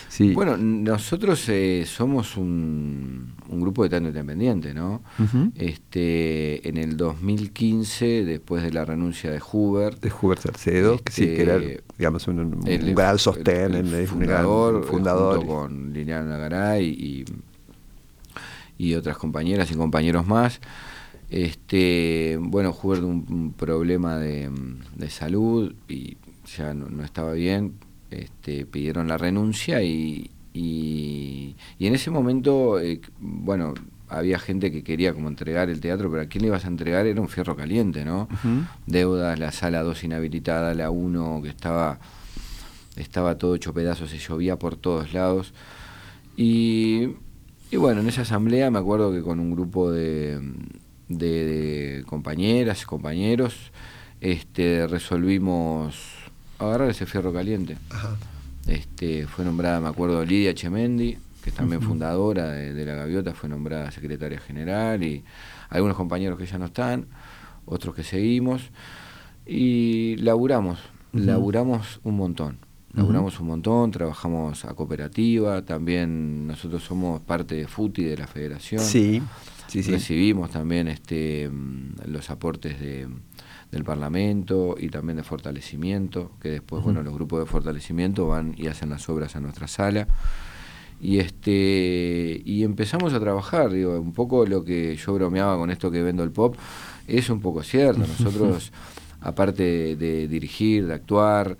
Sí. 0.08 0.32
Bueno, 0.34 0.56
nosotros 0.56 1.42
eh, 1.48 1.84
somos 1.86 2.36
un, 2.36 3.32
un 3.48 3.60
grupo 3.60 3.82
de 3.84 3.88
teatro 3.88 4.08
independiente, 4.08 4.74
¿no? 4.74 5.02
Este, 5.54 6.68
en 6.68 6.76
el 6.76 6.96
2015, 6.96 8.24
después 8.24 8.62
de 8.62 8.72
la 8.72 8.84
renuncia 8.84 9.30
de 9.30 9.40
Hoover, 9.40 9.98
de 10.00 10.12
Hubert 10.20 10.42
Salcedo, 10.42 10.98
que 10.98 11.12
sí, 11.12 11.24
que 11.26 11.42
era, 11.42 11.56
Este, 11.56 11.82
digamos, 11.96 12.26
un, 12.28 12.38
un 12.40 12.66
el- 12.68 12.94
gran 12.94 13.12
el- 13.12 13.18
sostén, 13.18 13.74
el 13.74 13.86
un 13.94 14.06
fundador, 14.06 14.74
gran 14.80 14.88
fundador. 14.90 15.36
junto 15.38 15.52
con 15.54 15.92
Liliana 15.92 16.36
Garay 16.36 16.86
y, 16.88 17.24
y 18.78 18.94
otras 18.94 19.16
compañeras 19.16 19.70
y 19.70 19.74
compañeros 19.74 20.26
más. 20.26 20.60
Este, 21.30 22.38
bueno, 22.40 22.76
Hubert 22.82 23.02
un, 23.02 23.24
un 23.30 23.52
problema 23.52 24.18
de, 24.18 24.50
de 24.96 25.10
salud 25.10 25.72
y 25.88 26.16
ya 26.56 26.74
no, 26.74 26.88
no 26.88 27.04
estaba 27.04 27.32
bien, 27.32 27.74
este, 28.10 28.66
pidieron 28.66 29.06
la 29.06 29.16
renuncia 29.16 29.82
y, 29.82 30.30
y, 30.52 31.54
y 31.78 31.86
en 31.86 31.94
ese 31.94 32.10
momento, 32.10 32.80
eh, 32.80 33.00
bueno, 33.20 33.74
había 34.08 34.40
gente 34.40 34.72
que 34.72 34.82
quería 34.82 35.14
como 35.14 35.28
entregar 35.28 35.70
el 35.70 35.80
teatro, 35.80 36.10
pero 36.10 36.22
a 36.22 36.26
quién 36.26 36.42
le 36.42 36.48
ibas 36.48 36.64
a 36.64 36.68
entregar 36.68 37.06
era 37.06 37.20
un 37.20 37.28
fierro 37.28 37.54
caliente, 37.54 38.04
¿no? 38.04 38.28
Deudas, 38.86 39.38
la 39.38 39.52
sala 39.52 39.84
2 39.84 40.02
inhabilitada, 40.02 40.74
la 40.74 40.90
1 40.90 41.42
que 41.44 41.48
estaba, 41.48 42.00
estaba 42.96 43.38
todo 43.38 43.54
hecho 43.54 43.72
pedazos, 43.72 44.10
se 44.10 44.18
llovía 44.18 44.58
por 44.58 44.74
todos 44.74 45.12
lados. 45.12 45.54
Y, 46.36 47.10
y 47.70 47.76
bueno, 47.76 48.00
en 48.00 48.08
esa 48.08 48.22
asamblea 48.22 48.68
me 48.72 48.80
acuerdo 48.80 49.12
que 49.12 49.22
con 49.22 49.38
un 49.38 49.52
grupo 49.52 49.92
de, 49.92 50.40
de, 51.10 51.44
de 51.44 52.04
compañeras 52.04 52.82
y 52.82 52.84
compañeros 52.86 53.72
este, 54.20 54.86
resolvimos 54.86 55.96
agarrar 56.58 56.90
ese 56.90 57.06
fierro 57.06 57.32
caliente. 57.32 57.76
Ajá. 57.90 58.16
Este, 58.66 59.26
fue 59.26 59.44
nombrada, 59.44 59.80
me 59.80 59.88
acuerdo, 59.88 60.24
Lidia 60.24 60.54
Chemendi, 60.54 61.16
que 61.42 61.50
es 61.50 61.56
también 61.56 61.82
fundadora 61.82 62.50
de, 62.50 62.74
de, 62.74 62.86
La 62.86 62.94
Gaviota, 62.94 63.34
fue 63.34 63.48
nombrada 63.48 63.90
secretaria 63.90 64.38
general 64.38 65.02
y 65.02 65.24
algunos 65.70 65.96
compañeros 65.96 66.38
que 66.38 66.46
ya 66.46 66.58
no 66.58 66.66
están, 66.66 67.06
otros 67.64 67.94
que 67.94 68.04
seguimos. 68.04 68.70
Y 69.46 70.16
laburamos, 70.16 70.78
laburamos 71.12 72.00
un 72.04 72.16
montón. 72.16 72.58
Laburamos 72.92 73.38
un 73.38 73.46
montón, 73.46 73.92
trabajamos 73.92 74.64
a 74.64 74.74
cooperativa, 74.74 75.62
también 75.62 76.48
nosotros 76.48 76.82
somos 76.82 77.20
parte 77.20 77.54
de 77.54 77.68
FUTI, 77.68 78.02
de 78.02 78.16
la 78.16 78.26
federación. 78.26 78.82
Sí, 78.82 79.22
sí, 79.70 79.82
sí. 79.82 79.92
Recibimos 79.92 80.50
también 80.50 80.88
este, 80.88 81.50
los 82.06 82.30
aportes 82.30 82.80
de, 82.80 83.08
del 83.70 83.84
Parlamento 83.84 84.74
y 84.78 84.88
también 84.88 85.16
de 85.16 85.22
fortalecimiento, 85.22 86.32
que 86.40 86.50
después, 86.50 86.82
bueno, 86.82 87.02
los 87.02 87.14
grupos 87.14 87.40
de 87.40 87.46
fortalecimiento 87.46 88.26
van 88.26 88.54
y 88.56 88.66
hacen 88.66 88.90
las 88.90 89.08
obras 89.08 89.36
a 89.36 89.40
nuestra 89.40 89.68
sala. 89.68 90.08
Y 91.00 91.18
este 91.18 92.42
y 92.44 92.62
empezamos 92.62 93.14
a 93.14 93.20
trabajar, 93.20 93.70
digo, 93.70 93.98
un 93.98 94.12
poco 94.12 94.44
lo 94.44 94.64
que 94.64 94.96
yo 94.96 95.14
bromeaba 95.14 95.56
con 95.56 95.70
esto 95.70 95.90
que 95.90 96.02
vendo 96.02 96.22
el 96.22 96.30
pop, 96.30 96.56
es 97.06 97.30
un 97.30 97.40
poco 97.40 97.62
cierto. 97.62 98.00
Nosotros, 98.18 98.72
aparte 99.20 99.96
de, 99.96 100.28
dirigir, 100.28 100.86
de 100.86 100.94
actuar, 100.94 101.56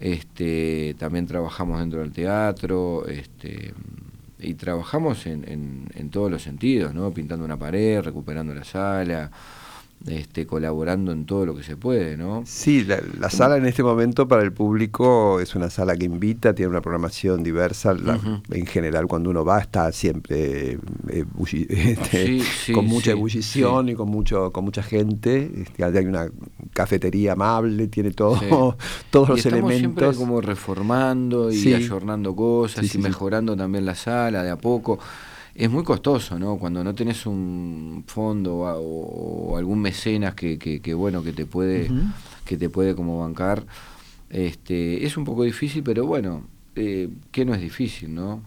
este, 0.00 0.94
también 0.98 1.26
trabajamos 1.26 1.78
dentro 1.78 2.00
del 2.00 2.12
teatro, 2.12 3.06
este, 3.06 3.72
y 4.42 4.54
trabajamos 4.54 5.26
en, 5.26 5.48
en, 5.48 5.88
en 5.94 6.10
todos 6.10 6.30
los 6.30 6.42
sentidos, 6.42 6.94
¿no? 6.94 7.12
Pintando 7.12 7.44
una 7.44 7.58
pared, 7.58 8.00
recuperando 8.00 8.54
la 8.54 8.64
sala, 8.64 9.30
este, 10.06 10.46
colaborando 10.46 11.12
en 11.12 11.26
todo 11.26 11.46
lo 11.46 11.54
que 11.54 11.62
se 11.62 11.76
puede, 11.76 12.16
¿no? 12.16 12.42
Sí, 12.44 12.84
la, 12.84 13.30
sala 13.30 13.56
en 13.56 13.66
este 13.66 13.82
momento 13.82 14.26
para 14.26 14.42
el 14.42 14.52
público 14.52 15.40
es 15.40 15.54
una 15.54 15.70
sala 15.70 15.96
que 15.96 16.04
invita, 16.04 16.54
tiene 16.54 16.70
una 16.70 16.80
programación 16.80 17.42
diversa. 17.42 17.94
En 18.50 18.66
general, 18.66 19.06
cuando 19.06 19.30
uno 19.30 19.44
va, 19.44 19.60
está 19.60 19.92
siempre 19.92 20.78
eh, 21.08 21.24
este, 21.68 22.72
con 22.72 22.86
mucha 22.86 23.12
ebullición 23.12 23.90
y 23.90 23.94
con 23.94 24.08
mucho 24.08 24.50
con 24.50 24.64
mucha 24.64 24.82
gente. 24.82 25.50
Este, 25.62 25.84
hay 25.84 26.06
una 26.06 26.28
cafetería 26.72 27.32
amable, 27.32 27.88
tiene 27.88 28.10
todo, 28.10 28.76
todos 29.10 29.28
los 29.28 29.46
elementos. 29.46 29.78
Siempre 29.78 30.14
como 30.14 30.40
reformando 30.40 31.52
y 31.52 31.74
ayornando 31.74 32.34
cosas 32.34 32.94
y 32.94 32.98
mejorando 32.98 33.56
también 33.56 33.84
la 33.84 33.94
sala 33.94 34.42
de 34.42 34.50
a 34.50 34.56
poco 34.56 34.98
es 35.54 35.70
muy 35.70 35.84
costoso, 35.84 36.38
¿no? 36.38 36.56
Cuando 36.56 36.82
no 36.82 36.94
tenés 36.94 37.26
un 37.26 38.04
fondo 38.06 38.60
o, 38.60 39.56
algún 39.56 39.80
mecenas 39.80 40.34
que, 40.34 40.58
que, 40.58 40.94
bueno, 40.94 41.22
que 41.22 41.32
te 41.32 41.44
puede, 41.46 41.90
que 42.44 42.56
te 42.56 42.70
puede 42.70 42.94
como 42.94 43.20
bancar, 43.20 43.64
este, 44.30 45.04
es 45.04 45.16
un 45.16 45.24
poco 45.24 45.44
difícil, 45.44 45.82
pero 45.82 46.06
bueno, 46.06 46.44
eh, 46.74 47.10
que 47.30 47.44
no 47.44 47.54
es 47.54 47.60
difícil, 47.60 48.14
¿no? 48.14 48.42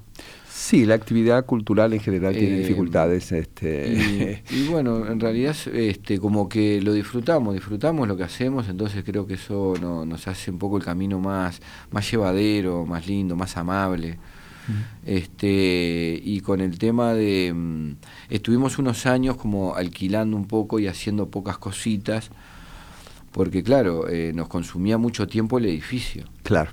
Sí, 0.58 0.86
la 0.86 0.96
actividad 0.96 1.46
cultural 1.46 1.92
en 1.92 2.00
general 2.00 2.34
tiene 2.34 2.56
eh, 2.56 2.60
dificultades. 2.60 3.34
Este. 3.34 4.42
Y, 4.50 4.68
bueno, 4.70 5.06
en 5.06 5.20
realidad 5.20 5.54
este, 5.74 6.18
como 6.18 6.48
que 6.48 6.82
lo 6.82 6.94
disfrutamos, 6.94 7.54
disfrutamos 7.54 8.08
lo 8.08 8.16
que 8.16 8.24
hacemos, 8.24 8.70
entonces 8.70 9.04
creo 9.04 9.28
que 9.28 9.34
eso 9.34 9.74
no, 9.82 10.06
nos 10.06 10.30
hace 10.30 10.52
un 10.52 10.58
poco 10.58 10.78
el 10.78 10.84
camino 10.84 11.20
más, 11.20 11.60
más 11.92 12.10
llevadero, 12.10 12.86
más 12.86 13.06
lindo, 13.06 13.36
más 13.36 13.58
amable. 13.58 14.18
Este, 15.06 16.22
y 16.24 16.40
con 16.40 16.62
el 16.62 16.80
tema 16.80 17.14
de. 17.14 17.52
Mm, 17.54 17.98
estuvimos 18.30 18.80
unos 18.80 19.06
años 19.06 19.36
como 19.36 19.76
alquilando 19.76 20.38
un 20.38 20.48
poco 20.48 20.80
y 20.80 20.88
haciendo 20.88 21.30
pocas 21.30 21.58
cositas, 21.58 22.30
porque 23.34 23.62
claro, 23.62 24.08
eh, 24.08 24.32
nos 24.34 24.48
consumía 24.48 24.98
mucho 24.98 25.28
tiempo 25.28 25.58
el 25.58 25.66
edificio. 25.66 26.24
Claro. 26.44 26.72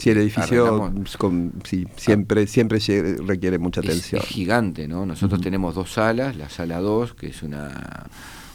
Sí, 0.00 0.10
el 0.10 0.18
edificio 0.18 0.92
con, 1.18 1.52
sí, 1.64 1.86
siempre, 1.96 2.46
siempre 2.46 2.78
requiere 3.18 3.58
mucha 3.58 3.80
atención. 3.80 4.22
Es, 4.22 4.28
gigante, 4.28 4.88
¿no? 4.88 5.04
Nosotros 5.04 5.42
tenemos 5.42 5.74
dos 5.74 5.92
salas, 5.92 6.36
la 6.36 6.48
sala 6.48 6.80
2, 6.80 7.14
que 7.14 7.26
es 7.28 7.42
una 7.42 8.06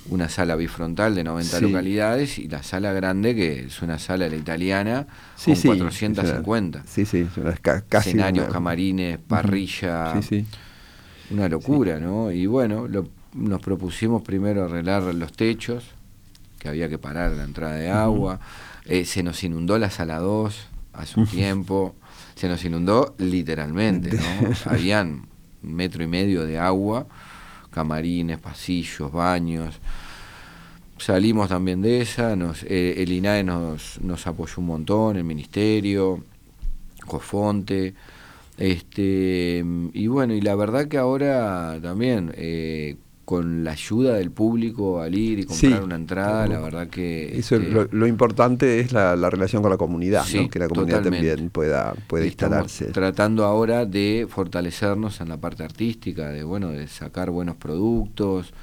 una 0.09 0.29
sala 0.29 0.55
bifrontal 0.55 1.15
de 1.15 1.23
90 1.23 1.61
localidades 1.61 2.37
y 2.37 2.47
la 2.47 2.61
sala 2.61 2.93
grande 2.93 3.33
que 3.33 3.65
es 3.65 3.81
una 3.81 3.97
sala 3.97 4.27
la 4.27 4.35
italiana 4.35 5.07
con 5.43 5.55
450. 5.55 6.83
Sí, 6.85 7.05
sí, 7.05 7.27
casi 7.89 8.09
escenarios, 8.09 8.51
camarines, 8.51 9.17
parrilla. 9.17 10.13
Una 11.31 11.49
locura, 11.49 11.99
¿no? 11.99 12.31
Y 12.31 12.45
bueno, 12.45 12.87
nos 13.33 13.61
propusimos 13.61 14.21
primero 14.21 14.65
arreglar 14.65 15.03
los 15.15 15.31
techos, 15.31 15.85
que 16.59 16.69
había 16.69 16.87
que 16.87 16.99
parar 16.99 17.31
la 17.31 17.43
entrada 17.43 17.75
de 17.75 17.89
agua. 17.89 18.39
Eh, 18.85 19.05
se 19.05 19.23
nos 19.23 19.43
inundó 19.43 19.79
la 19.79 19.89
sala 19.89 20.19
2 20.19 20.67
hace 20.97 21.19
un 21.19 21.27
tiempo. 21.27 21.95
Se 22.35 22.47
nos 22.47 22.63
inundó 22.65 23.15
literalmente, 23.17 24.15
¿no? 24.15 24.51
Habían 24.71 25.27
metro 25.61 26.03
y 26.03 26.07
medio 26.07 26.45
de 26.45 26.59
agua 26.59 27.07
camarines, 27.75 28.39
pasillos, 28.39 29.11
baños. 29.11 29.75
Salimos 30.97 31.49
también 31.49 31.81
de 31.81 32.01
esa, 32.01 32.35
nos, 32.37 32.63
eh, 32.63 33.03
el 33.03 33.11
INAE 33.11 33.43
nos, 33.43 33.99
nos 34.01 34.25
apoyó 34.27 34.55
un 34.59 34.67
montón, 34.67 35.17
el 35.17 35.25
Ministerio, 35.25 36.23
Cofonte, 37.05 37.93
este, 38.57 39.63
y 39.93 40.07
bueno, 40.07 40.33
y 40.33 40.39
la 40.39 40.55
verdad 40.55 40.87
que 40.87 40.97
ahora 40.97 41.77
también, 41.83 42.33
eh, 42.37 42.95
con 43.25 43.63
la 43.63 43.71
ayuda 43.71 44.13
del 44.15 44.29
público 44.29 45.01
al 45.01 45.15
ir 45.15 45.39
y 45.39 45.45
comprar 45.45 45.83
una 45.83 45.95
entrada, 45.95 46.47
la 46.47 46.59
verdad 46.59 46.87
que... 46.87 47.37
Eso 47.37 47.55
este, 47.55 47.87
lo, 47.91 48.05
importante 48.07 48.79
es 48.79 48.93
la, 48.93 49.15
relación 49.29 49.63
con 49.63 49.71
la 49.71 49.77
comunidad, 49.77 50.23
que 50.25 50.59
la 50.59 50.67
comunidad 50.67 51.01
también 51.01 51.49
pueda, 51.49 51.95
pueda 52.07 52.25
instalarse. 52.25 52.85
Tratando 52.85 53.43
ahora 53.43 53.85
de 53.85 54.27
fortalecernos 54.29 55.21
en 55.21 55.29
la 55.29 55.37
parte 55.37 55.63
artística, 55.63 56.29
de 56.29 56.43
bueno, 56.43 56.69
de 56.69 56.87
sacar 56.87 57.31
buenos 57.31 57.55
productos. 57.55 58.53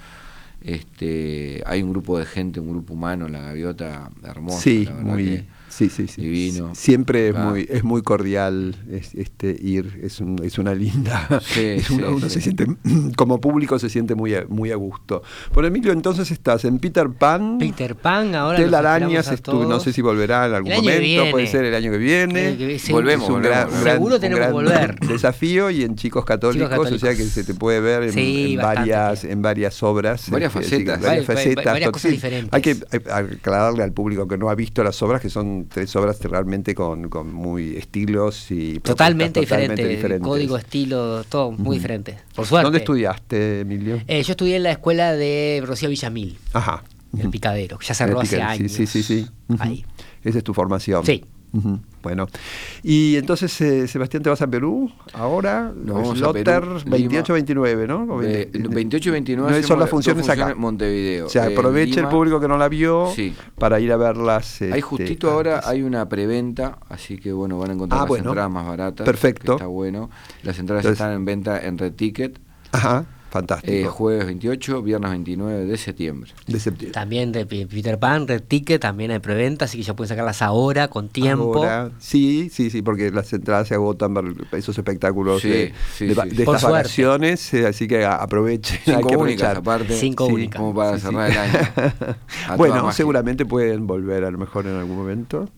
Este, 0.61 1.61
hay 1.67 1.83
un 1.83 1.91
grupo 1.91 2.21
de 2.21 2.25
gente, 2.25 2.61
un 2.61 2.71
grupo 2.71 2.95
humano, 2.95 3.29
la 3.29 3.41
gaviota 3.41 4.11
hermosa. 4.23 4.61
Sí, 4.61 4.89
muy, 5.01 5.45
Sí, 5.73 5.89
sí, 5.89 6.07
sí. 6.07 6.21
Divino. 6.21 6.75
Siempre 6.75 7.29
es 7.29 7.35
muy 7.35 7.67
es 7.71 7.83
muy 7.83 8.03
cordial 8.03 8.77
este 8.91 9.57
ir, 9.59 10.01
es, 10.03 10.23
es 10.43 10.59
una 10.59 10.75
linda. 10.75 11.27
uno, 11.91 12.29
se 12.29 12.43
siente 12.43 12.67
como 13.17 13.41
público 13.41 13.79
se 13.79 13.89
siente 13.89 14.15
muy 14.15 14.35
a, 14.35 14.45
muy 14.49 14.71
a 14.71 14.77
gusto. 14.77 15.23
Por 15.51 15.65
Emilio, 15.65 15.93
entonces 15.93 16.31
estás 16.31 16.67
en 16.67 16.79
Peter 16.79 17.09
Pan. 17.09 17.57
Peter 17.59 17.97
Pan, 17.97 18.35
ahora 18.35 18.59
Telarañas, 18.59 19.33
no 19.49 19.81
sé 19.81 19.95
si 19.95 20.03
volverá 20.03 20.47
en 20.47 20.55
algún 20.55 20.75
momento, 20.75 21.31
puede 21.31 21.47
ser 21.47 21.65
el 21.65 21.75
año 21.75 21.91
que 21.91 21.99
viene. 21.99 22.79
volvemos, 22.91 23.31
un 23.31 23.41
gran, 23.41 23.71
seguro 23.71 24.21
tenemos 24.21 24.47
que 24.47 24.53
volver. 24.53 25.01
Desafío 25.09 25.71
y 25.71 25.85
en 25.85 25.97
Chicos 25.97 26.27
católicos, 26.27 26.93
o 26.93 26.99
sea 26.99 27.15
que 27.15 27.25
se 27.25 27.45
te 27.45 27.55
puede 27.55 27.81
ver 27.81 28.15
en, 28.15 28.57
varias 28.59 29.25
en 29.25 29.41
varias 29.41 29.83
obras, 29.83 30.29
varias 30.29 30.55
este, 30.55 30.65
facetas, 30.65 31.01
varias, 31.01 31.25
facetas, 31.25 31.65
varias 31.65 31.91
cosas 31.91 32.11
diferentes. 32.11 32.53
Hay 32.53 32.61
que 32.61 32.77
aclararle 33.11 33.83
al 33.83 33.93
público 33.93 34.29
que 34.29 34.37
no 34.37 34.51
ha 34.51 34.55
visto 34.55 34.85
las 34.85 35.01
obras 35.03 35.23
que 35.23 35.31
son 35.31 35.62
tres 35.69 35.95
obras 35.97 36.21
realmente 36.23 36.75
con, 36.75 37.09
con 37.09 37.33
muy 37.33 37.77
estilos 37.77 38.51
y 38.51 38.81
totalmente, 38.81 39.41
diferentes, 39.41 40.21
código, 40.21 40.57
estilo, 40.57 41.25
todo 41.25 41.53
muy 41.53 41.77
diferente. 41.77 42.19
Por 42.35 42.47
suerte. 42.47 42.65
¿Dónde 42.65 42.79
estudiaste, 42.79 43.61
Emilio? 43.61 44.01
Eh, 44.07 44.23
yo 44.23 44.33
estudié 44.33 44.57
en 44.57 44.65
la 44.65 44.73
escuela 44.73 45.13
de 45.13 45.63
Rocío 45.67 45.89
Villamil. 45.89 46.39
Ajá. 46.53 46.83
El 47.19 47.29
Picadero, 47.29 47.79
que 47.79 47.87
ya 47.87 47.95
cerró 47.95 48.21
hace 48.21 48.41
años. 48.41 48.73
Sí, 48.73 48.87
sí, 48.87 49.03
sí. 49.03 49.27
Ahí. 49.59 49.85
Esa 50.23 50.39
es 50.39 50.45
tu 50.45 50.55
formación. 50.55 51.05
Sí. 51.05 51.25
Bueno, 52.03 52.27
y 52.83 53.17
entonces, 53.17 53.61
eh, 53.61 53.87
Sebastián, 53.87 54.23
¿te 54.23 54.31
vas 54.31 54.41
a 54.43 54.47
Perú 54.47 54.91
ahora? 55.13 55.73
No, 55.75 56.15
Lotter 56.15 56.63
28-29, 56.63 57.87
¿no? 57.87 58.07
28-29 58.07 59.63
son 59.63 59.79
las 59.79 59.91
funciones 59.91 60.29
acá. 60.29 60.55
Montevideo. 60.55 61.27
O 61.27 61.29
sea, 61.29 61.47
aproveche 61.47 62.01
el 62.01 62.09
público 62.09 62.41
que 62.41 62.49
no 62.49 62.57
la 62.57 62.69
vio 62.69 63.13
para 63.59 63.79
ir 63.81 63.93
a 63.93 63.97
verlas. 63.97 64.63
Hay 64.63 64.69
este, 64.69 64.83
justito 64.83 65.31
ahora, 65.31 65.61
hay 65.65 65.83
una 65.83 66.09
preventa, 66.09 66.79
así 66.89 67.19
que 67.19 67.33
bueno, 67.33 67.59
van 67.59 67.71
a 67.71 67.73
encontrar 67.75 68.03
ah, 68.03 68.07
las 68.09 68.19
entradas 68.19 68.51
más 68.51 68.67
baratas. 68.67 69.05
Perfecto. 69.05 69.53
Está 69.53 69.67
bueno. 69.67 70.11
Las 70.43 70.59
entradas 70.59 70.85
están 70.87 71.13
en 71.13 71.25
venta 71.25 71.61
en 71.63 71.79
Red 71.79 71.93
Ticket. 71.93 72.41
Ajá. 72.73 73.05
Fantástico. 73.33 73.73
Eh, 73.73 73.87
jueves 73.87 74.27
28, 74.27 74.83
viernes 74.83 75.11
29 75.11 75.65
de 75.65 75.79
septiembre. 75.79 76.31
De 76.47 76.61
septiembre. 76.61 76.93
También 76.93 77.33
de 77.33 77.47
Peter 77.47 77.99
Pan, 77.99 78.29
Red 78.29 78.43
Ticket, 78.43 78.83
también 78.83 79.11
hay 79.11 79.21
preventa, 79.21 79.65
así 79.65 79.79
que 79.79 79.85
ya 79.85 79.97
pueden 79.97 80.11
sacarlas 80.11 80.43
ahora, 80.43 80.89
con 80.89 81.09
tiempo. 81.09 81.67
Sí, 81.99 82.51
sí, 82.53 82.69
sí, 82.69 82.83
porque 82.83 83.11
las 83.11 83.33
entradas 83.33 83.69
se 83.69 83.75
agotan 83.75 84.13
para 84.13 84.29
esos 84.53 84.77
espectáculos 84.77 85.43
de, 85.45 85.73
estas 85.99 86.63
vacaciones, 86.63 87.55
eh, 87.55 87.67
así 87.67 87.89
que 87.89 88.05
aprovechen. 88.05 88.79
Cinco 88.85 89.09
hay 89.09 89.17
únicas, 89.17 89.57
aparte. 89.57 89.97
Cinco 89.97 90.27
únicas. 90.27 90.61
Como 90.61 90.75
para 90.75 90.99
cerrar 90.99 91.31
el 91.31 91.39
año. 91.39 91.59
bueno, 92.59 92.93
seguramente 92.93 93.47
pueden 93.47 93.87
volver 93.87 94.25
a 94.25 94.31
lo 94.31 94.37
mejor 94.37 94.67
en 94.67 94.77
algún 94.77 94.99
momento. 94.99 95.49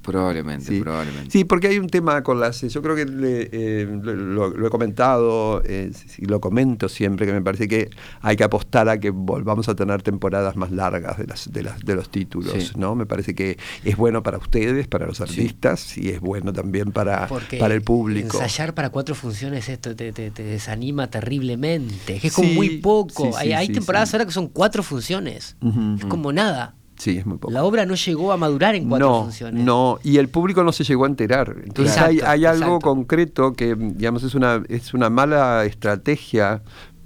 Probablemente, 0.00 0.80
probablemente. 0.80 1.30
Sí, 1.30 1.44
porque 1.44 1.68
hay 1.68 1.78
un 1.78 1.88
tema 1.88 2.22
con 2.22 2.40
las. 2.40 2.62
Yo 2.62 2.80
creo 2.80 2.96
que 2.96 3.04
eh, 3.06 3.86
lo, 4.02 4.66
he 4.66 4.70
comentado 4.70 5.62
y 5.66 6.24
lo 6.24 6.40
comento 6.40 6.88
siempre 6.88 7.09
siempre, 7.10 7.26
que 7.26 7.32
me 7.32 7.42
parece 7.42 7.68
que 7.68 7.90
hay 8.20 8.36
que 8.36 8.44
apostar 8.44 8.88
a 8.88 8.98
que 8.98 9.10
volvamos 9.10 9.68
a 9.68 9.74
tener 9.74 10.02
temporadas 10.02 10.56
más 10.56 10.70
largas 10.70 11.18
de, 11.18 11.26
las, 11.26 11.52
de, 11.52 11.62
las, 11.62 11.80
de 11.80 11.94
los 11.94 12.10
títulos, 12.10 12.76
¿no? 12.76 12.94
Me 12.94 13.06
parece 13.06 13.34
que 13.34 13.58
es 13.84 13.96
bueno 13.96 14.22
para 14.22 14.38
ustedes, 14.38 14.86
para 14.86 15.06
los 15.06 15.20
artistas, 15.20 15.96
y 15.98 16.10
es 16.10 16.20
bueno 16.20 16.52
también 16.52 16.92
para, 16.92 17.28
para 17.58 17.74
el 17.74 17.82
público. 17.82 18.40
Ensayar 18.40 18.74
para 18.74 18.90
cuatro 18.90 19.14
funciones 19.14 19.68
esto 19.68 19.94
te, 19.94 20.12
desanima 20.12 21.08
terriblemente, 21.08 22.16
es 22.16 22.22
que 22.22 22.28
es 22.28 22.34
como 22.34 22.52
muy 22.52 22.78
poco. 22.78 23.36
hay, 23.36 23.68
temporadas 23.68 24.12
ahora 24.14 24.26
que 24.26 24.32
son 24.32 24.48
cuatro 24.48 24.82
funciones, 24.82 25.56
es 25.98 26.04
como 26.06 26.32
nada. 26.32 26.74
Sí, 27.00 27.16
es 27.16 27.24
muy 27.24 27.38
poco. 27.38 27.50
La 27.50 27.64
obra 27.64 27.86
no 27.86 27.94
llegó 27.94 28.30
a 28.30 28.36
madurar 28.36 28.74
en 28.74 28.86
cuatro 28.86 29.22
funciones. 29.22 29.64
No, 29.64 29.98
y 30.02 30.18
el 30.18 30.28
público 30.28 30.62
no 30.62 30.70
se 30.70 30.84
llegó 30.84 31.04
a 31.04 31.08
enterar. 31.08 31.56
Entonces 31.64 31.96
hay, 31.96 32.20
hay 32.20 32.44
algo 32.44 32.78
concreto 32.78 33.54
que, 33.54 33.74
digamos, 33.74 34.22
es 34.22 34.34
una, 34.34 34.62
es 34.68 34.92
una 34.92 35.08
mala 35.08 35.64
estrategia 35.64 36.60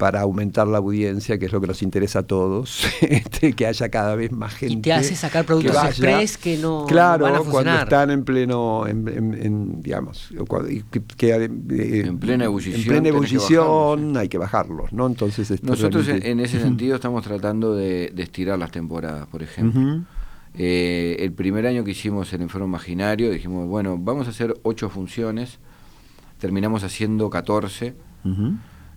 para 0.04 0.20
aumentar 0.20 0.66
la 0.66 0.76
audiencia, 0.76 1.38
que 1.38 1.46
es 1.46 1.52
lo 1.52 1.62
que 1.62 1.66
nos 1.66 1.82
interesa 1.82 2.18
a 2.18 2.22
todos, 2.24 2.86
este, 3.00 3.54
que 3.54 3.66
haya 3.66 3.88
cada 3.88 4.14
vez 4.14 4.32
más 4.32 4.52
gente. 4.52 4.74
Y 4.74 4.76
te 4.82 4.92
hace 4.92 5.16
sacar 5.16 5.46
productos 5.46 5.82
express 5.82 6.36
que 6.36 6.58
no, 6.58 6.84
claro, 6.86 7.24
van 7.24 7.36
a 7.36 7.38
cuando 7.38 7.72
están 7.72 8.10
en 8.10 8.22
pleno, 8.22 8.86
en, 8.86 9.80
digamos, 9.80 10.28
que, 11.16 11.30
eh, 11.30 12.02
en 12.06 12.18
plena 12.18 12.44
ebullición, 12.44 12.82
en 12.82 12.86
plena 12.86 13.08
ebullición 13.08 14.14
hay 14.18 14.28
que 14.28 14.36
bajarlos, 14.36 14.92
¿no? 14.92 15.06
Entonces 15.06 15.62
nosotros 15.62 16.06
en 16.06 16.38
ese 16.38 16.60
sentido 16.68 16.96
estamos 16.96 17.24
tratando 17.24 17.74
de, 17.74 18.12
estirar 18.14 18.58
las 18.58 18.72
temporadas, 18.72 19.26
por 19.28 19.42
ejemplo. 19.42 20.04
Eh, 20.52 21.16
el 21.20 21.32
primer 21.32 21.66
año 21.66 21.82
que 21.82 21.92
hicimos 21.92 22.30
el 22.34 22.42
Enfermo 22.42 22.66
Imaginario 22.66 23.30
dijimos, 23.30 23.66
bueno, 23.68 23.96
vamos 23.98 24.26
a 24.26 24.30
hacer 24.30 24.54
ocho 24.64 24.90
funciones, 24.90 25.60
terminamos 26.40 26.84
haciendo 26.84 27.30
14. 27.30 27.94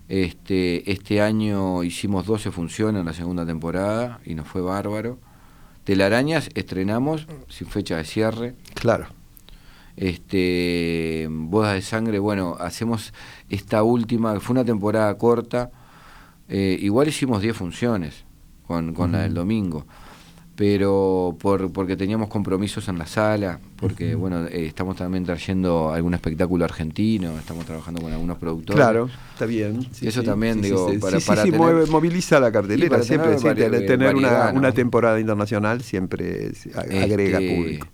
Este, 0.08 0.90
este 0.92 1.22
año 1.22 1.84
hicimos 1.84 2.26
12 2.26 2.52
funciones 2.52 3.02
en 3.02 3.06
la 3.06 3.14
segunda 3.14 3.46
temporada 3.46 4.20
y 4.26 4.36
nos 4.36 4.48
fue 4.48 4.62
bárbaro. 4.62 5.20
Telarañas 5.84 6.50
estrenamos 6.56 7.28
sin 7.50 7.68
fecha 7.68 7.98
de 7.98 8.06
cierre. 8.06 8.56
Claro. 8.74 9.08
Este, 9.96 11.28
Bodas 11.30 11.74
de 11.74 11.82
Sangre, 11.82 12.20
bueno, 12.20 12.56
hacemos 12.60 13.14
esta 13.50 13.84
última, 13.84 14.40
fue 14.40 14.54
una 14.54 14.66
temporada 14.66 15.18
corta. 15.18 15.72
Eh, 16.48 16.78
igual 16.82 17.08
hicimos 17.08 17.42
10 17.42 17.58
funciones 17.58 18.24
con, 18.66 18.94
con 18.94 19.12
la 19.12 19.20
del 19.20 19.34
domingo 19.34 19.86
pero 20.58 21.38
por, 21.40 21.72
porque 21.72 21.96
teníamos 21.96 22.30
compromisos 22.30 22.88
en 22.88 22.98
la 22.98 23.06
sala, 23.06 23.60
porque 23.80 24.16
bueno, 24.16 24.48
eh, 24.48 24.66
estamos 24.66 24.98
también 24.98 25.24
trayendo 25.24 25.94
algún 25.94 26.16
espectáculo 26.16 26.66
argentino, 26.66 27.38
estamos 27.38 27.64
trabajando 27.64 28.02
con 28.02 28.12
algunos 28.12 28.40
productores. 28.40 28.76
Claro, 28.76 29.08
está 29.34 29.46
bien. 29.46 29.88
eso 30.02 30.24
también, 30.24 30.60
digo, 30.60 30.92
para, 31.00 31.20
para 31.20 31.46
moviliza 31.46 32.40
la 32.40 32.52
cartelera, 32.52 33.04
siempre, 33.04 33.36
tener, 33.36 34.16
una, 34.16 34.72
temporada 34.72 35.20
internacional 35.20 35.84
siempre 35.84 36.52
agrega 36.74 37.40
este, 37.40 37.56
público. 37.56 37.88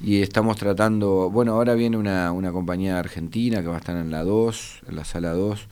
Y 0.00 0.22
estamos 0.22 0.56
tratando, 0.56 1.30
bueno, 1.30 1.54
ahora 1.54 1.74
viene 1.74 1.96
una, 1.96 2.30
una 2.30 2.52
compañía 2.52 3.00
argentina 3.00 3.60
que 3.60 3.66
va 3.66 3.74
a 3.74 3.78
estar 3.78 3.96
en 3.96 4.12
la 4.12 4.22
2, 4.22 4.82
en 4.88 4.94
la 4.94 5.04
sala 5.04 5.32
2, 5.32 5.66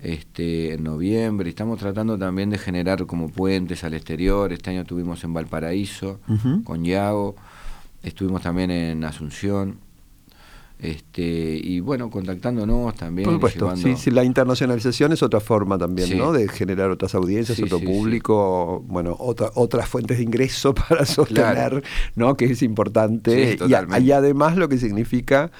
este, 0.00 0.74
en 0.74 0.84
noviembre. 0.84 1.48
Estamos 1.48 1.78
tratando 1.78 2.18
también 2.18 2.50
de 2.50 2.58
generar 2.58 3.06
como 3.06 3.28
puentes 3.28 3.84
al 3.84 3.94
exterior. 3.94 4.52
Este 4.52 4.70
año 4.70 4.82
estuvimos 4.82 5.22
en 5.24 5.32
Valparaíso 5.32 6.20
con 6.64 6.84
Yago, 6.84 7.36
estuvimos 8.02 8.42
también 8.42 8.70
en 8.70 9.04
Asunción. 9.04 9.85
Este, 10.78 11.22
y 11.22 11.80
bueno, 11.80 12.10
contactándonos 12.10 12.94
también. 12.94 13.24
Por 13.24 13.50
supuesto, 13.50 13.96
sí, 13.96 14.10
la 14.10 14.24
internacionalización 14.24 15.10
es 15.12 15.22
otra 15.22 15.40
forma 15.40 15.78
también, 15.78 16.18
¿no? 16.18 16.32
De 16.32 16.48
generar 16.48 16.90
otras 16.90 17.14
audiencias, 17.14 17.58
otro 17.62 17.80
público, 17.80 18.84
bueno, 18.86 19.16
otra, 19.18 19.50
otras 19.54 19.88
fuentes 19.88 20.18
de 20.18 20.24
ingreso 20.24 20.74
para 20.88 21.06
sostener, 21.06 21.82
¿no? 22.14 22.36
Que 22.36 22.44
es 22.44 22.62
importante. 22.62 23.56
Y, 23.66 24.12
además 24.12 24.56
lo 24.56 24.68
que 24.68 24.76
significa, 24.76 25.50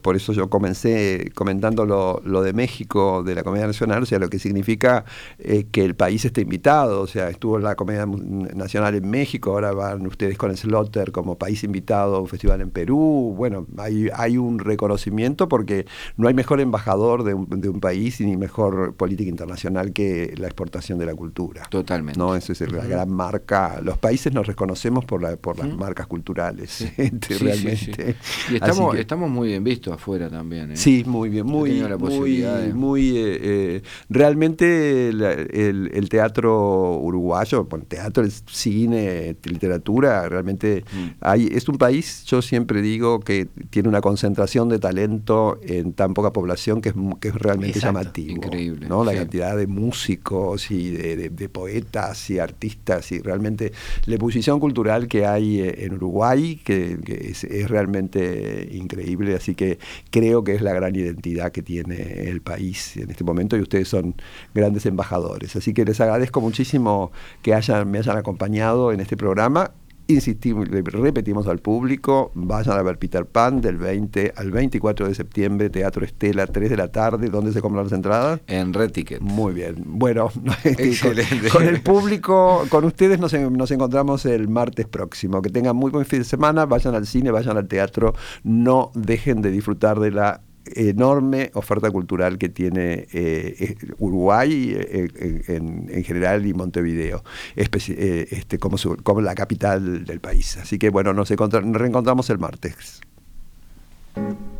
por 0.00 0.16
eso 0.16 0.32
yo 0.32 0.48
comencé 0.48 1.30
comentando 1.34 1.84
lo, 1.84 2.22
lo, 2.24 2.42
de 2.42 2.54
México, 2.54 3.22
de 3.22 3.34
la 3.34 3.42
Comedia 3.42 3.66
Nacional, 3.66 4.02
o 4.02 4.06
sea, 4.06 4.18
lo 4.18 4.30
que 4.30 4.38
significa 4.38 5.04
eh, 5.38 5.66
que 5.70 5.84
el 5.84 5.94
país 5.94 6.24
esté 6.24 6.40
invitado, 6.40 7.02
o 7.02 7.06
sea, 7.06 7.28
estuvo 7.28 7.58
la 7.58 7.74
Comedia 7.74 8.06
Nacional 8.06 8.94
en 8.94 9.10
México, 9.10 9.50
ahora 9.52 9.72
van 9.72 10.06
ustedes 10.06 10.38
con 10.38 10.50
el 10.50 10.56
Slotter 10.56 11.12
como 11.12 11.36
país 11.36 11.64
invitado 11.64 12.16
a 12.16 12.20
un 12.20 12.28
festival 12.28 12.62
en 12.62 12.70
Perú, 12.70 13.34
bueno, 13.36 13.66
hay, 13.76 14.08
hay 14.14 14.38
un 14.38 14.53
reconocimiento 14.58 15.48
porque 15.48 15.86
no 16.16 16.28
hay 16.28 16.34
mejor 16.34 16.60
embajador 16.60 17.24
de 17.24 17.34
un, 17.34 17.48
de 17.48 17.68
un, 17.68 17.80
país 17.80 18.20
ni 18.20 18.36
mejor 18.36 18.94
política 18.94 19.28
internacional 19.28 19.92
que 19.92 20.34
la 20.36 20.46
exportación 20.46 20.98
de 20.98 21.06
la 21.06 21.14
cultura. 21.14 21.64
Totalmente. 21.68 22.18
¿no? 22.18 22.34
Esa 22.34 22.52
es 22.52 22.72
la 22.72 22.84
gran 22.84 23.10
marca. 23.10 23.80
Los 23.82 23.98
países 23.98 24.32
nos 24.32 24.46
reconocemos 24.46 25.04
por, 25.04 25.22
la, 25.22 25.36
por 25.36 25.58
las 25.58 25.68
marcas 25.76 26.06
culturales, 26.06 26.86
realmente. 27.40 28.16
y 28.50 28.54
estamos, 28.54 28.96
estamos 28.96 29.30
muy 29.30 29.48
bien 29.48 29.64
vistos 29.64 29.94
afuera 29.94 30.30
también. 30.30 30.72
¿eh? 30.72 30.76
Sí, 30.76 31.04
muy 31.06 31.28
bien, 31.28 31.46
muy, 31.46 31.82
muy, 31.98 32.72
muy 32.72 33.16
eh, 33.16 33.38
eh, 33.42 33.82
realmente 34.08 35.08
el, 35.08 36.08
teatro 36.08 36.98
uruguayo, 36.98 37.64
bueno, 37.64 37.84
teatro, 37.88 38.24
cine, 38.46 39.36
literatura, 39.44 40.28
realmente 40.28 40.84
mm. 40.92 41.08
hay, 41.20 41.48
es 41.50 41.68
un 41.68 41.78
país, 41.78 42.24
yo 42.26 42.42
siempre 42.42 42.82
digo, 42.82 43.20
que 43.20 43.46
tiene 43.70 43.88
una 43.88 44.00
concentración 44.00 44.43
de 44.44 44.78
talento 44.78 45.58
en 45.62 45.94
tan 45.94 46.14
poca 46.14 46.32
población 46.32 46.80
que 46.80 46.90
es, 46.90 46.94
que 47.20 47.28
es 47.28 47.34
realmente 47.34 47.80
llamativo. 47.80 48.36
Increíble. 48.36 48.86
¿no? 48.88 49.04
La 49.04 49.14
cantidad 49.14 49.56
de 49.56 49.66
músicos 49.66 50.70
y 50.70 50.90
de, 50.90 51.48
poetas 51.48 52.30
y 52.30 52.38
artistas 52.38 53.12
y 53.12 53.20
realmente 53.20 53.72
la 54.06 54.16
posición 54.18 54.60
cultural 54.60 55.08
que 55.08 55.26
hay 55.26 55.60
eh, 55.60 55.84
en 55.84 55.94
Uruguay, 55.94 56.60
que, 56.64 56.98
es, 57.06 57.68
realmente 57.68 58.68
increíble. 58.72 59.34
Así 59.34 59.54
que 59.54 59.78
creo 60.10 60.44
que 60.44 60.54
es 60.54 60.62
la 60.62 60.72
gran 60.72 60.94
identidad 60.94 61.52
que 61.52 61.62
tiene 61.62 62.28
el 62.28 62.40
país 62.40 62.96
en 62.96 63.10
este 63.10 63.24
momento 63.24 63.56
y 63.56 63.60
ustedes 63.60 63.88
son 63.88 64.14
grandes 64.54 64.86
embajadores. 64.86 65.56
Así 65.56 65.72
que 65.72 65.84
les 65.84 66.00
agradezco 66.00 66.40
muchísimo 66.40 67.12
que 67.42 67.54
hayan, 67.54 67.90
me 67.90 67.98
hayan 67.98 68.16
acompañado 68.16 68.92
en 68.92 69.00
este 69.00 69.16
programa 69.16 69.72
insistimos, 70.06 70.68
repetimos 70.68 71.46
al 71.46 71.58
público, 71.58 72.30
vayan 72.34 72.78
a 72.78 72.82
ver 72.82 72.98
Peter 72.98 73.26
Pan 73.26 73.60
del 73.60 73.78
20 73.78 74.34
al 74.36 74.50
24 74.50 75.08
de 75.08 75.14
septiembre, 75.14 75.70
Teatro 75.70 76.04
Estela, 76.04 76.46
3 76.46 76.70
de 76.70 76.76
la 76.76 76.88
tarde, 76.88 77.28
¿dónde 77.28 77.52
se 77.52 77.60
compran 77.60 77.84
las 77.84 77.92
entradas? 77.92 78.40
En 78.46 78.72
Red 78.72 78.92
Ticket. 78.92 79.20
Muy 79.20 79.54
bien, 79.54 79.76
bueno, 79.86 80.30
este, 80.64 81.48
con, 81.50 81.64
el 81.64 81.80
público, 81.82 82.64
con 82.68 82.84
ustedes 82.84 83.18
nos, 83.18 83.32
nos, 83.32 83.70
encontramos 83.70 84.26
el 84.26 84.48
martes 84.48 84.86
próximo, 84.86 85.40
que 85.42 85.50
tengan 85.50 85.76
muy 85.76 85.90
buen 85.90 86.04
fin 86.04 86.20
de 86.20 86.24
semana, 86.24 86.66
vayan 86.66 86.94
al 86.94 87.06
cine, 87.06 87.30
vayan 87.30 87.56
al 87.56 87.68
teatro, 87.68 88.14
no 88.42 88.90
dejen 88.94 89.42
de 89.42 89.50
disfrutar 89.50 90.00
de 90.00 90.10
la 90.10 90.40
enorme 90.74 91.50
oferta 91.54 91.90
cultural 91.90 92.38
que 92.38 92.48
tiene 92.48 93.06
eh, 93.12 93.76
Uruguay 93.98 94.74
eh, 94.76 95.08
en, 95.48 96.04
general 96.04 96.46
y 96.46 96.54
Montevideo, 96.54 97.22
eh, 97.56 98.26
este, 98.30 98.58
como, 98.58 98.76
como 99.02 99.20
la 99.20 99.34
capital 99.34 100.04
del 100.04 100.20
país. 100.20 100.56
Así 100.56 100.78
que 100.78 100.90
bueno, 100.90 101.12
nos, 101.12 101.30
nos 101.30 101.76
reencontramos 101.76 102.30
el 102.30 102.38
martes. 102.38 103.00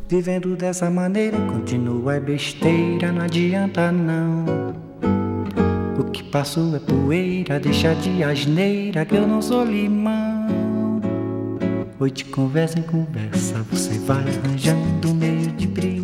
Vivendo 0.09 0.55
dessa 0.57 0.91
maneira, 0.91 1.39
continua 1.47 2.21
besteira, 2.21 3.11
não 3.11 3.23
adianta 3.23 3.91
não. 3.91 4.45
O 5.99 6.05
que 6.11 6.25
passou 6.25 6.75
é 6.77 6.81
poeira, 6.81 7.59
deixa 7.59 7.95
de 7.95 8.23
asneira 8.23 9.07
que 9.07 9.15
eu 9.15 9.27
não 9.27 9.41
sou 9.41 9.65
limão. 9.65 10.34
Hoje 12.01 12.25
conversa 12.25 12.77
em 12.77 12.83
conversa, 12.83 13.63
você 13.71 13.97
vai 14.01 14.19
arranjando 14.19 15.15
meio 15.15 15.53
de 15.53 15.65
briga. 15.65 16.04